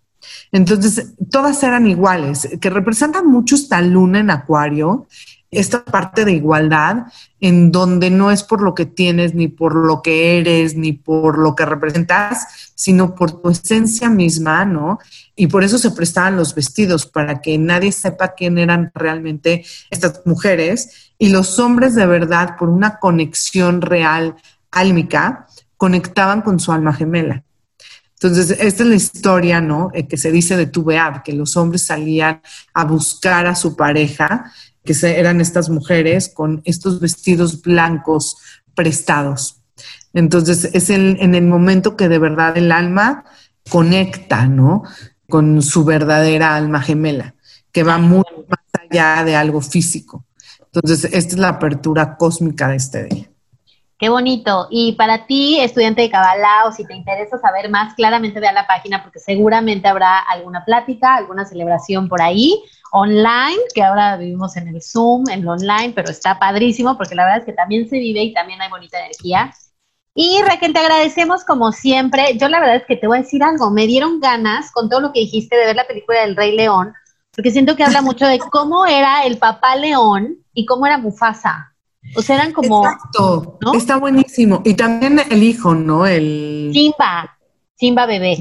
Entonces, 0.52 1.14
todas 1.30 1.62
eran 1.62 1.86
iguales, 1.86 2.50
que 2.60 2.70
representan 2.70 3.28
mucho 3.28 3.56
esta 3.56 3.82
luna 3.82 4.20
en 4.20 4.32
acuario, 4.32 5.08
esta 5.50 5.86
parte 5.86 6.26
de 6.26 6.34
igualdad, 6.34 7.06
en 7.40 7.72
donde 7.72 8.10
no 8.10 8.32
es 8.32 8.44
por 8.44 8.62
lo 8.62 8.76
que 8.76 8.86
tienes, 8.86 9.34
ni 9.34 9.48
por 9.48 9.76
lo 9.76 10.02
que 10.02 10.40
eres, 10.40 10.76
ni 10.76 10.94
por 10.94 11.38
lo 11.38 11.56
que 11.56 11.66
representas, 11.66 12.72
sino 12.76 13.16
por 13.16 13.42
tu 13.42 13.50
esencia 13.50 14.10
misma, 14.10 14.66
¿no? 14.66 15.00
Y 15.36 15.48
por 15.48 15.64
eso 15.64 15.78
se 15.78 15.92
prestaban 15.92 16.36
los 16.36 16.54
vestidos, 16.54 17.06
para 17.06 17.42
que 17.42 17.58
nadie 17.58 17.92
sepa 17.92 18.34
quién 18.34 18.58
eran 18.58 18.92
realmente 18.94 19.66
estas 19.90 20.22
mujeres, 20.26 21.14
y 21.18 21.30
los 21.30 21.60
hombres 21.60 21.96
de 21.96 22.06
verdad, 22.06 22.58
por 22.58 22.70
una 22.70 23.00
conexión 23.00 23.82
real 23.82 24.36
álmica, 24.72 25.48
conectaban 25.78 26.42
con 26.42 26.60
su 26.60 26.72
alma 26.72 26.94
gemela. 26.94 27.44
Entonces, 28.20 28.50
esta 28.60 28.82
es 28.84 28.90
la 28.90 28.96
historia, 28.96 29.62
¿no? 29.62 29.92
Eh, 29.94 30.08
que 30.08 30.18
se 30.18 30.32
dice 30.32 30.58
de 30.58 30.66
Tubeab, 30.66 31.22
que 31.22 31.34
los 31.34 31.56
hombres 31.56 31.86
salían 31.86 32.42
a 32.74 32.84
buscar 32.84 33.46
a 33.46 33.54
su 33.54 33.76
pareja, 33.76 34.52
que 34.88 34.96
eran 35.08 35.42
estas 35.42 35.70
mujeres 35.70 36.32
con 36.34 36.62
estos 36.66 37.00
vestidos 37.00 37.62
blancos 37.62 38.38
prestados. 38.74 39.62
Entonces, 40.14 40.72
es 40.74 40.90
en 40.90 41.36
el 41.36 41.44
momento 41.44 41.96
que 41.96 42.10
de 42.10 42.18
verdad 42.18 42.58
el 42.58 42.72
alma 42.72 43.26
conecta, 43.70 44.48
¿no? 44.48 44.84
Con 45.30 45.62
su 45.62 45.84
verdadera 45.84 46.56
alma 46.56 46.82
gemela, 46.82 47.36
que 47.72 47.84
va 47.84 47.98
muy 47.98 48.24
más 48.48 48.90
allá 48.90 49.24
de 49.24 49.36
algo 49.36 49.62
físico. 49.62 50.26
Entonces, 50.74 51.06
esta 51.14 51.36
es 51.36 51.38
la 51.38 51.50
apertura 51.50 52.18
cósmica 52.18 52.70
de 52.70 52.76
este 52.78 53.04
día. 53.04 53.30
Qué 54.00 54.10
bonito. 54.10 54.68
Y 54.70 54.94
para 54.94 55.26
ti, 55.26 55.60
estudiante 55.60 56.04
de 56.04 56.12
Kabbalah, 56.12 56.68
o 56.68 56.72
si 56.72 56.86
te 56.86 56.94
interesa 56.96 57.40
saber 57.40 57.70
más, 57.70 57.96
claramente 57.96 58.40
ve 58.40 58.48
a 58.48 58.54
la 58.54 58.68
página 58.68 59.02
porque 59.04 59.20
seguramente 59.20 59.88
habrá 59.88 60.20
alguna 60.20 60.64
plática, 60.64 61.16
alguna 61.16 61.46
celebración 61.46 62.08
por 62.08 62.22
ahí, 62.22 62.64
online, 62.92 63.58
que 63.74 63.84
ahora 63.84 64.18
vivimos 64.18 64.56
en 64.58 64.68
el 64.68 64.82
Zoom, 64.82 65.30
en 65.30 65.44
lo 65.44 65.52
online, 65.54 65.94
pero 65.96 66.10
está 66.10 66.40
padrísimo 66.40 66.98
porque 66.98 67.16
la 67.16 67.24
verdad 67.24 67.40
es 67.40 67.46
que 67.46 67.54
también 67.54 67.88
se 67.90 68.00
vive 68.00 68.24
y 68.24 68.34
también 68.34 68.62
hay 68.62 68.70
bonita 68.70 69.00
energía. 69.00 69.54
Y 70.14 70.42
Raquel, 70.42 70.74
te 70.74 70.80
agradecemos 70.80 71.44
como 71.44 71.72
siempre. 71.72 72.38
Yo 72.38 72.50
la 72.50 72.60
verdad 72.60 72.78
es 72.78 72.86
que 72.86 72.96
te 72.96 73.06
voy 73.06 73.20
a 73.20 73.22
decir 73.22 73.44
algo, 73.44 73.70
me 73.70 73.86
dieron 73.86 74.20
ganas 74.20 74.72
con 74.72 74.90
todo 74.90 75.00
lo 75.00 75.14
que 75.14 75.20
dijiste 75.20 75.56
de 75.56 75.68
ver 75.68 75.76
la 75.76 75.86
película 75.86 76.22
del 76.22 76.36
Rey 76.36 76.56
León, 76.56 76.94
porque 77.36 77.52
siento 77.52 77.76
que 77.76 77.84
habla 77.84 78.02
mucho 78.02 78.26
de 78.26 78.40
cómo 78.40 78.88
era 78.88 79.26
el 79.26 79.38
papá 79.38 79.76
león 79.76 80.38
y 80.54 80.66
cómo 80.66 80.88
era 80.88 80.98
Mufasa. 80.98 81.76
O 82.16 82.22
sea, 82.22 82.38
eran 82.38 82.52
como. 82.52 82.84
Exacto. 82.84 83.60
Está 83.76 83.98
buenísimo. 83.98 84.62
Y 84.66 84.74
también 84.74 85.20
el 85.30 85.44
hijo, 85.44 85.76
¿no? 85.76 86.06
El. 86.08 86.72
Simba. 86.74 87.38
Simba 87.76 88.06
bebé. 88.08 88.40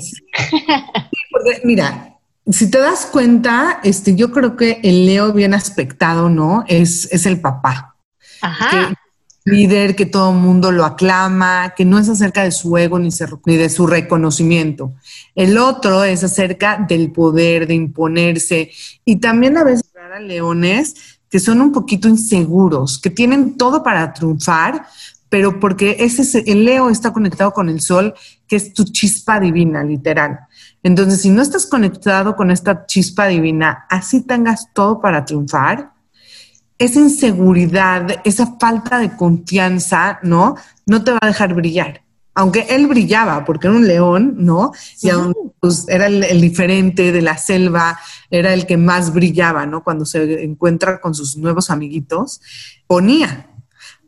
porque, 1.30 1.60
mira, 1.64 2.15
si 2.50 2.70
te 2.70 2.78
das 2.78 3.06
cuenta, 3.06 3.80
este, 3.82 4.14
yo 4.14 4.30
creo 4.30 4.56
que 4.56 4.80
el 4.82 5.06
Leo 5.06 5.32
bien 5.32 5.54
aspectado, 5.54 6.28
¿no? 6.28 6.64
Es, 6.68 7.08
es 7.12 7.26
el 7.26 7.40
papá. 7.40 7.96
Ajá. 8.40 8.94
líder, 9.44 9.94
que 9.94 10.06
todo 10.06 10.32
el 10.32 10.38
mundo 10.38 10.72
lo 10.72 10.84
aclama, 10.84 11.72
que 11.76 11.84
no 11.84 11.98
es 11.98 12.08
acerca 12.08 12.42
de 12.42 12.50
su 12.50 12.76
ego 12.76 12.98
ni, 12.98 13.10
ni 13.46 13.56
de 13.56 13.68
su 13.68 13.86
reconocimiento. 13.86 14.92
El 15.36 15.56
otro 15.58 16.02
es 16.02 16.24
acerca 16.24 16.84
del 16.88 17.12
poder, 17.12 17.66
de 17.66 17.74
imponerse. 17.74 18.70
Y 19.04 19.16
también 19.16 19.56
a 19.56 19.64
veces 19.64 19.84
a 19.96 20.18
leones 20.18 20.94
que 21.28 21.40
son 21.40 21.60
un 21.60 21.72
poquito 21.72 22.08
inseguros, 22.08 22.98
que 22.98 23.10
tienen 23.10 23.56
todo 23.56 23.82
para 23.82 24.12
triunfar, 24.12 24.86
pero 25.28 25.58
porque 25.58 25.96
ese 25.98 26.42
el 26.46 26.64
Leo 26.64 26.88
está 26.88 27.12
conectado 27.12 27.52
con 27.52 27.68
el 27.68 27.80
sol, 27.80 28.14
que 28.46 28.56
es 28.56 28.72
tu 28.72 28.84
chispa 28.84 29.40
divina, 29.40 29.82
literal. 29.82 30.38
Entonces, 30.86 31.20
si 31.20 31.30
no 31.30 31.42
estás 31.42 31.66
conectado 31.66 32.36
con 32.36 32.52
esta 32.52 32.86
chispa 32.86 33.26
divina, 33.26 33.86
así 33.90 34.20
tengas 34.20 34.72
todo 34.72 35.00
para 35.00 35.24
triunfar, 35.24 35.90
esa 36.78 37.00
inseguridad, 37.00 38.20
esa 38.22 38.56
falta 38.60 39.00
de 39.00 39.16
confianza, 39.16 40.20
¿no? 40.22 40.54
No 40.86 41.02
te 41.02 41.10
va 41.10 41.18
a 41.22 41.26
dejar 41.26 41.54
brillar 41.54 42.06
aunque 42.38 42.66
él 42.68 42.86
brillaba, 42.86 43.46
porque 43.46 43.66
era 43.66 43.76
un 43.76 43.86
león, 43.86 44.34
¿no? 44.36 44.72
Y 45.00 45.08
aún, 45.08 45.34
pues, 45.58 45.86
era 45.88 46.06
el, 46.06 46.40
diferente 46.42 47.10
de 47.10 47.22
la 47.22 47.38
selva, 47.38 47.98
era 48.30 48.52
el 48.52 48.66
que 48.66 48.76
más 48.76 49.14
brillaba, 49.14 49.64
¿no? 49.64 49.82
Cuando 49.82 50.04
se 50.04 50.44
encuentra 50.44 51.00
con 51.00 51.14
sus 51.14 51.38
nuevos 51.38 51.70
amiguitos, 51.70 52.42
ponía, 52.86 53.48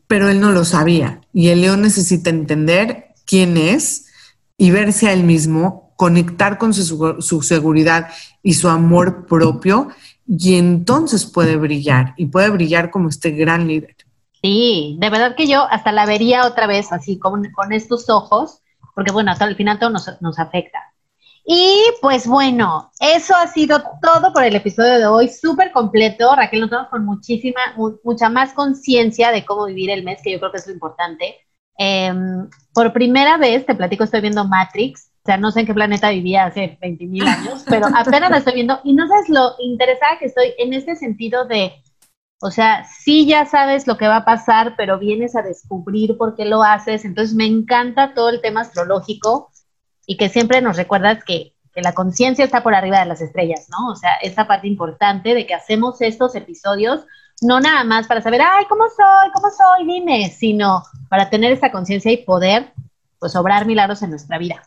pero 0.05 0.29
él 0.29 0.39
no 0.39 0.51
lo 0.51 0.63
sabía. 0.63 1.21
Y 1.33 1.47
el 1.47 1.61
león 1.61 1.81
necesita 1.81 2.29
entender 2.29 3.15
quién 3.25 3.57
es 3.57 4.05
y 4.57 4.69
verse 4.69 5.07
a 5.07 5.13
él 5.13 5.23
mismo, 5.23 5.88
conectar 5.99 6.57
con 6.57 6.73
su, 6.73 7.17
su 7.19 7.41
seguridad 7.41 8.07
y 8.41 8.53
su 8.53 8.69
amor 8.69 9.25
propio, 9.25 9.89
y 10.25 10.55
entonces 10.55 11.25
puede 11.25 11.57
brillar, 11.57 12.13
y 12.15 12.27
puede 12.27 12.49
brillar 12.51 12.89
como 12.89 13.09
este 13.09 13.31
gran 13.31 13.67
líder. 13.67 13.97
Sí, 14.41 14.95
de 14.97 15.09
verdad 15.09 15.35
que 15.35 15.45
yo 15.45 15.67
hasta 15.69 15.91
la 15.91 16.05
vería 16.05 16.45
otra 16.45 16.67
vez 16.67 16.93
así 16.93 17.19
con, 17.19 17.51
con 17.51 17.73
estos 17.73 18.09
ojos, 18.09 18.61
porque 18.95 19.11
bueno, 19.11 19.31
hasta 19.31 19.43
el 19.43 19.57
final 19.57 19.77
todo 19.77 19.89
nos, 19.89 20.09
nos 20.21 20.39
afecta. 20.39 20.79
Y 21.43 21.75
pues 21.99 22.25
bueno, 22.25 22.93
eso 23.01 23.35
ha 23.35 23.47
sido 23.47 23.83
todo 24.01 24.31
por 24.31 24.45
el 24.45 24.55
episodio 24.55 24.99
de 24.99 25.05
hoy, 25.05 25.27
súper 25.27 25.73
completo. 25.73 26.33
Raquel, 26.33 26.61
nos 26.61 26.69
vamos 26.69 26.87
con 26.91 27.03
muchísima, 27.03 27.59
mucha 28.05 28.29
más 28.29 28.53
conciencia 28.53 29.31
de 29.31 29.43
cómo 29.43 29.65
vivir 29.65 29.89
el 29.89 30.05
mes, 30.05 30.21
que 30.23 30.31
yo 30.31 30.39
creo 30.39 30.51
que 30.53 30.59
es 30.59 30.67
lo 30.67 30.71
importante. 30.71 31.35
Em, 31.77 32.49
por 32.73 32.93
primera 32.93 33.35
vez, 33.35 33.65
te 33.65 33.75
platico, 33.75 34.05
estoy 34.05 34.21
viendo 34.21 34.45
Matrix. 34.45 35.09
Sea, 35.29 35.37
no 35.37 35.51
sé 35.51 35.59
en 35.59 35.67
qué 35.67 35.75
planeta 35.75 36.09
vivía 36.09 36.45
hace 36.45 36.79
20 36.81 37.05
mil 37.05 37.27
años, 37.27 37.63
pero 37.69 37.85
apenas 37.95 38.31
la 38.31 38.37
estoy 38.37 38.55
viendo. 38.55 38.79
Y 38.83 38.93
no 38.93 39.07
sabes 39.07 39.29
lo 39.29 39.51
interesada 39.59 40.17
que 40.17 40.25
estoy 40.25 40.53
en 40.57 40.73
ese 40.73 40.95
sentido 40.95 41.45
de 41.45 41.71
o 42.41 42.51
sea, 42.51 42.85
sí 42.85 43.27
ya 43.27 43.45
sabes 43.45 43.85
lo 43.85 43.97
que 43.97 44.07
va 44.07 44.17
a 44.17 44.25
pasar, 44.25 44.75
pero 44.77 44.97
vienes 44.97 45.35
a 45.35 45.41
descubrir 45.41 46.17
por 46.17 46.35
qué 46.35 46.45
lo 46.45 46.63
haces. 46.63 47.03
Entonces 47.05 47.35
me 47.35 47.45
encanta 47.45 48.13
todo 48.13 48.29
el 48.29 48.41
tema 48.41 48.61
astrológico 48.61 49.51
y 50.07 50.17
que 50.17 50.29
siempre 50.29 50.61
nos 50.61 50.77
recuerdas 50.77 51.23
que, 51.23 51.53
la 51.75 51.93
conciencia 51.93 52.43
está 52.43 52.61
por 52.61 52.75
arriba 52.75 52.99
de 52.99 53.05
las 53.05 53.21
estrellas, 53.21 53.67
¿no? 53.69 53.91
O 53.91 53.95
sea, 53.95 54.15
esa 54.15 54.47
parte 54.47 54.67
importante 54.67 55.33
de 55.33 55.45
que 55.45 55.53
hacemos 55.53 56.01
estos 56.01 56.35
episodios 56.35 57.05
no 57.41 57.61
nada 57.61 57.85
más 57.85 58.05
para 58.05 58.21
saber, 58.21 58.41
ay, 58.41 58.65
¿cómo 58.67 58.83
soy? 58.89 59.31
¿Cómo 59.33 59.47
soy? 59.49 59.87
Dime, 59.87 60.29
sino 60.29 60.83
para 61.09 61.29
tener 61.29 61.53
esta 61.53 61.71
conciencia 61.71 62.11
y 62.11 62.25
poder, 62.25 62.73
pues, 63.17 63.33
obrar 63.37 63.65
milagros 63.65 64.01
en 64.01 64.09
nuestra 64.09 64.37
vida. 64.37 64.61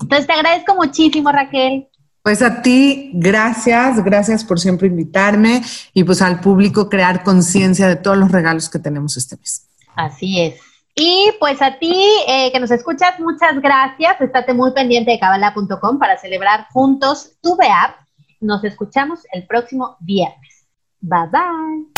Entonces, 0.00 0.26
te 0.26 0.32
agradezco 0.32 0.74
muchísimo, 0.74 1.30
Raquel. 1.30 1.88
Pues 2.22 2.42
a 2.42 2.60
ti, 2.60 3.10
gracias, 3.14 4.04
gracias 4.04 4.44
por 4.44 4.60
siempre 4.60 4.88
invitarme 4.88 5.62
y 5.94 6.04
pues 6.04 6.20
al 6.20 6.40
público 6.40 6.88
crear 6.90 7.22
conciencia 7.22 7.88
de 7.88 7.96
todos 7.96 8.18
los 8.18 8.30
regalos 8.30 8.68
que 8.68 8.78
tenemos 8.78 9.16
este 9.16 9.36
mes. 9.36 9.66
Así 9.96 10.40
es. 10.40 10.60
Y 10.94 11.30
pues 11.38 11.62
a 11.62 11.78
ti 11.78 11.96
eh, 12.26 12.50
que 12.52 12.58
nos 12.60 12.70
escuchas, 12.70 13.18
muchas 13.20 13.60
gracias. 13.62 14.20
Estate 14.20 14.52
muy 14.52 14.72
pendiente 14.72 15.12
de 15.12 15.18
cabala.com 15.18 15.98
para 15.98 16.18
celebrar 16.18 16.66
juntos 16.70 17.36
tu 17.40 17.56
BEAP. 17.56 17.94
Nos 18.40 18.64
escuchamos 18.64 19.20
el 19.32 19.46
próximo 19.46 19.96
viernes. 20.00 20.66
Bye 21.00 21.28
bye. 21.30 21.97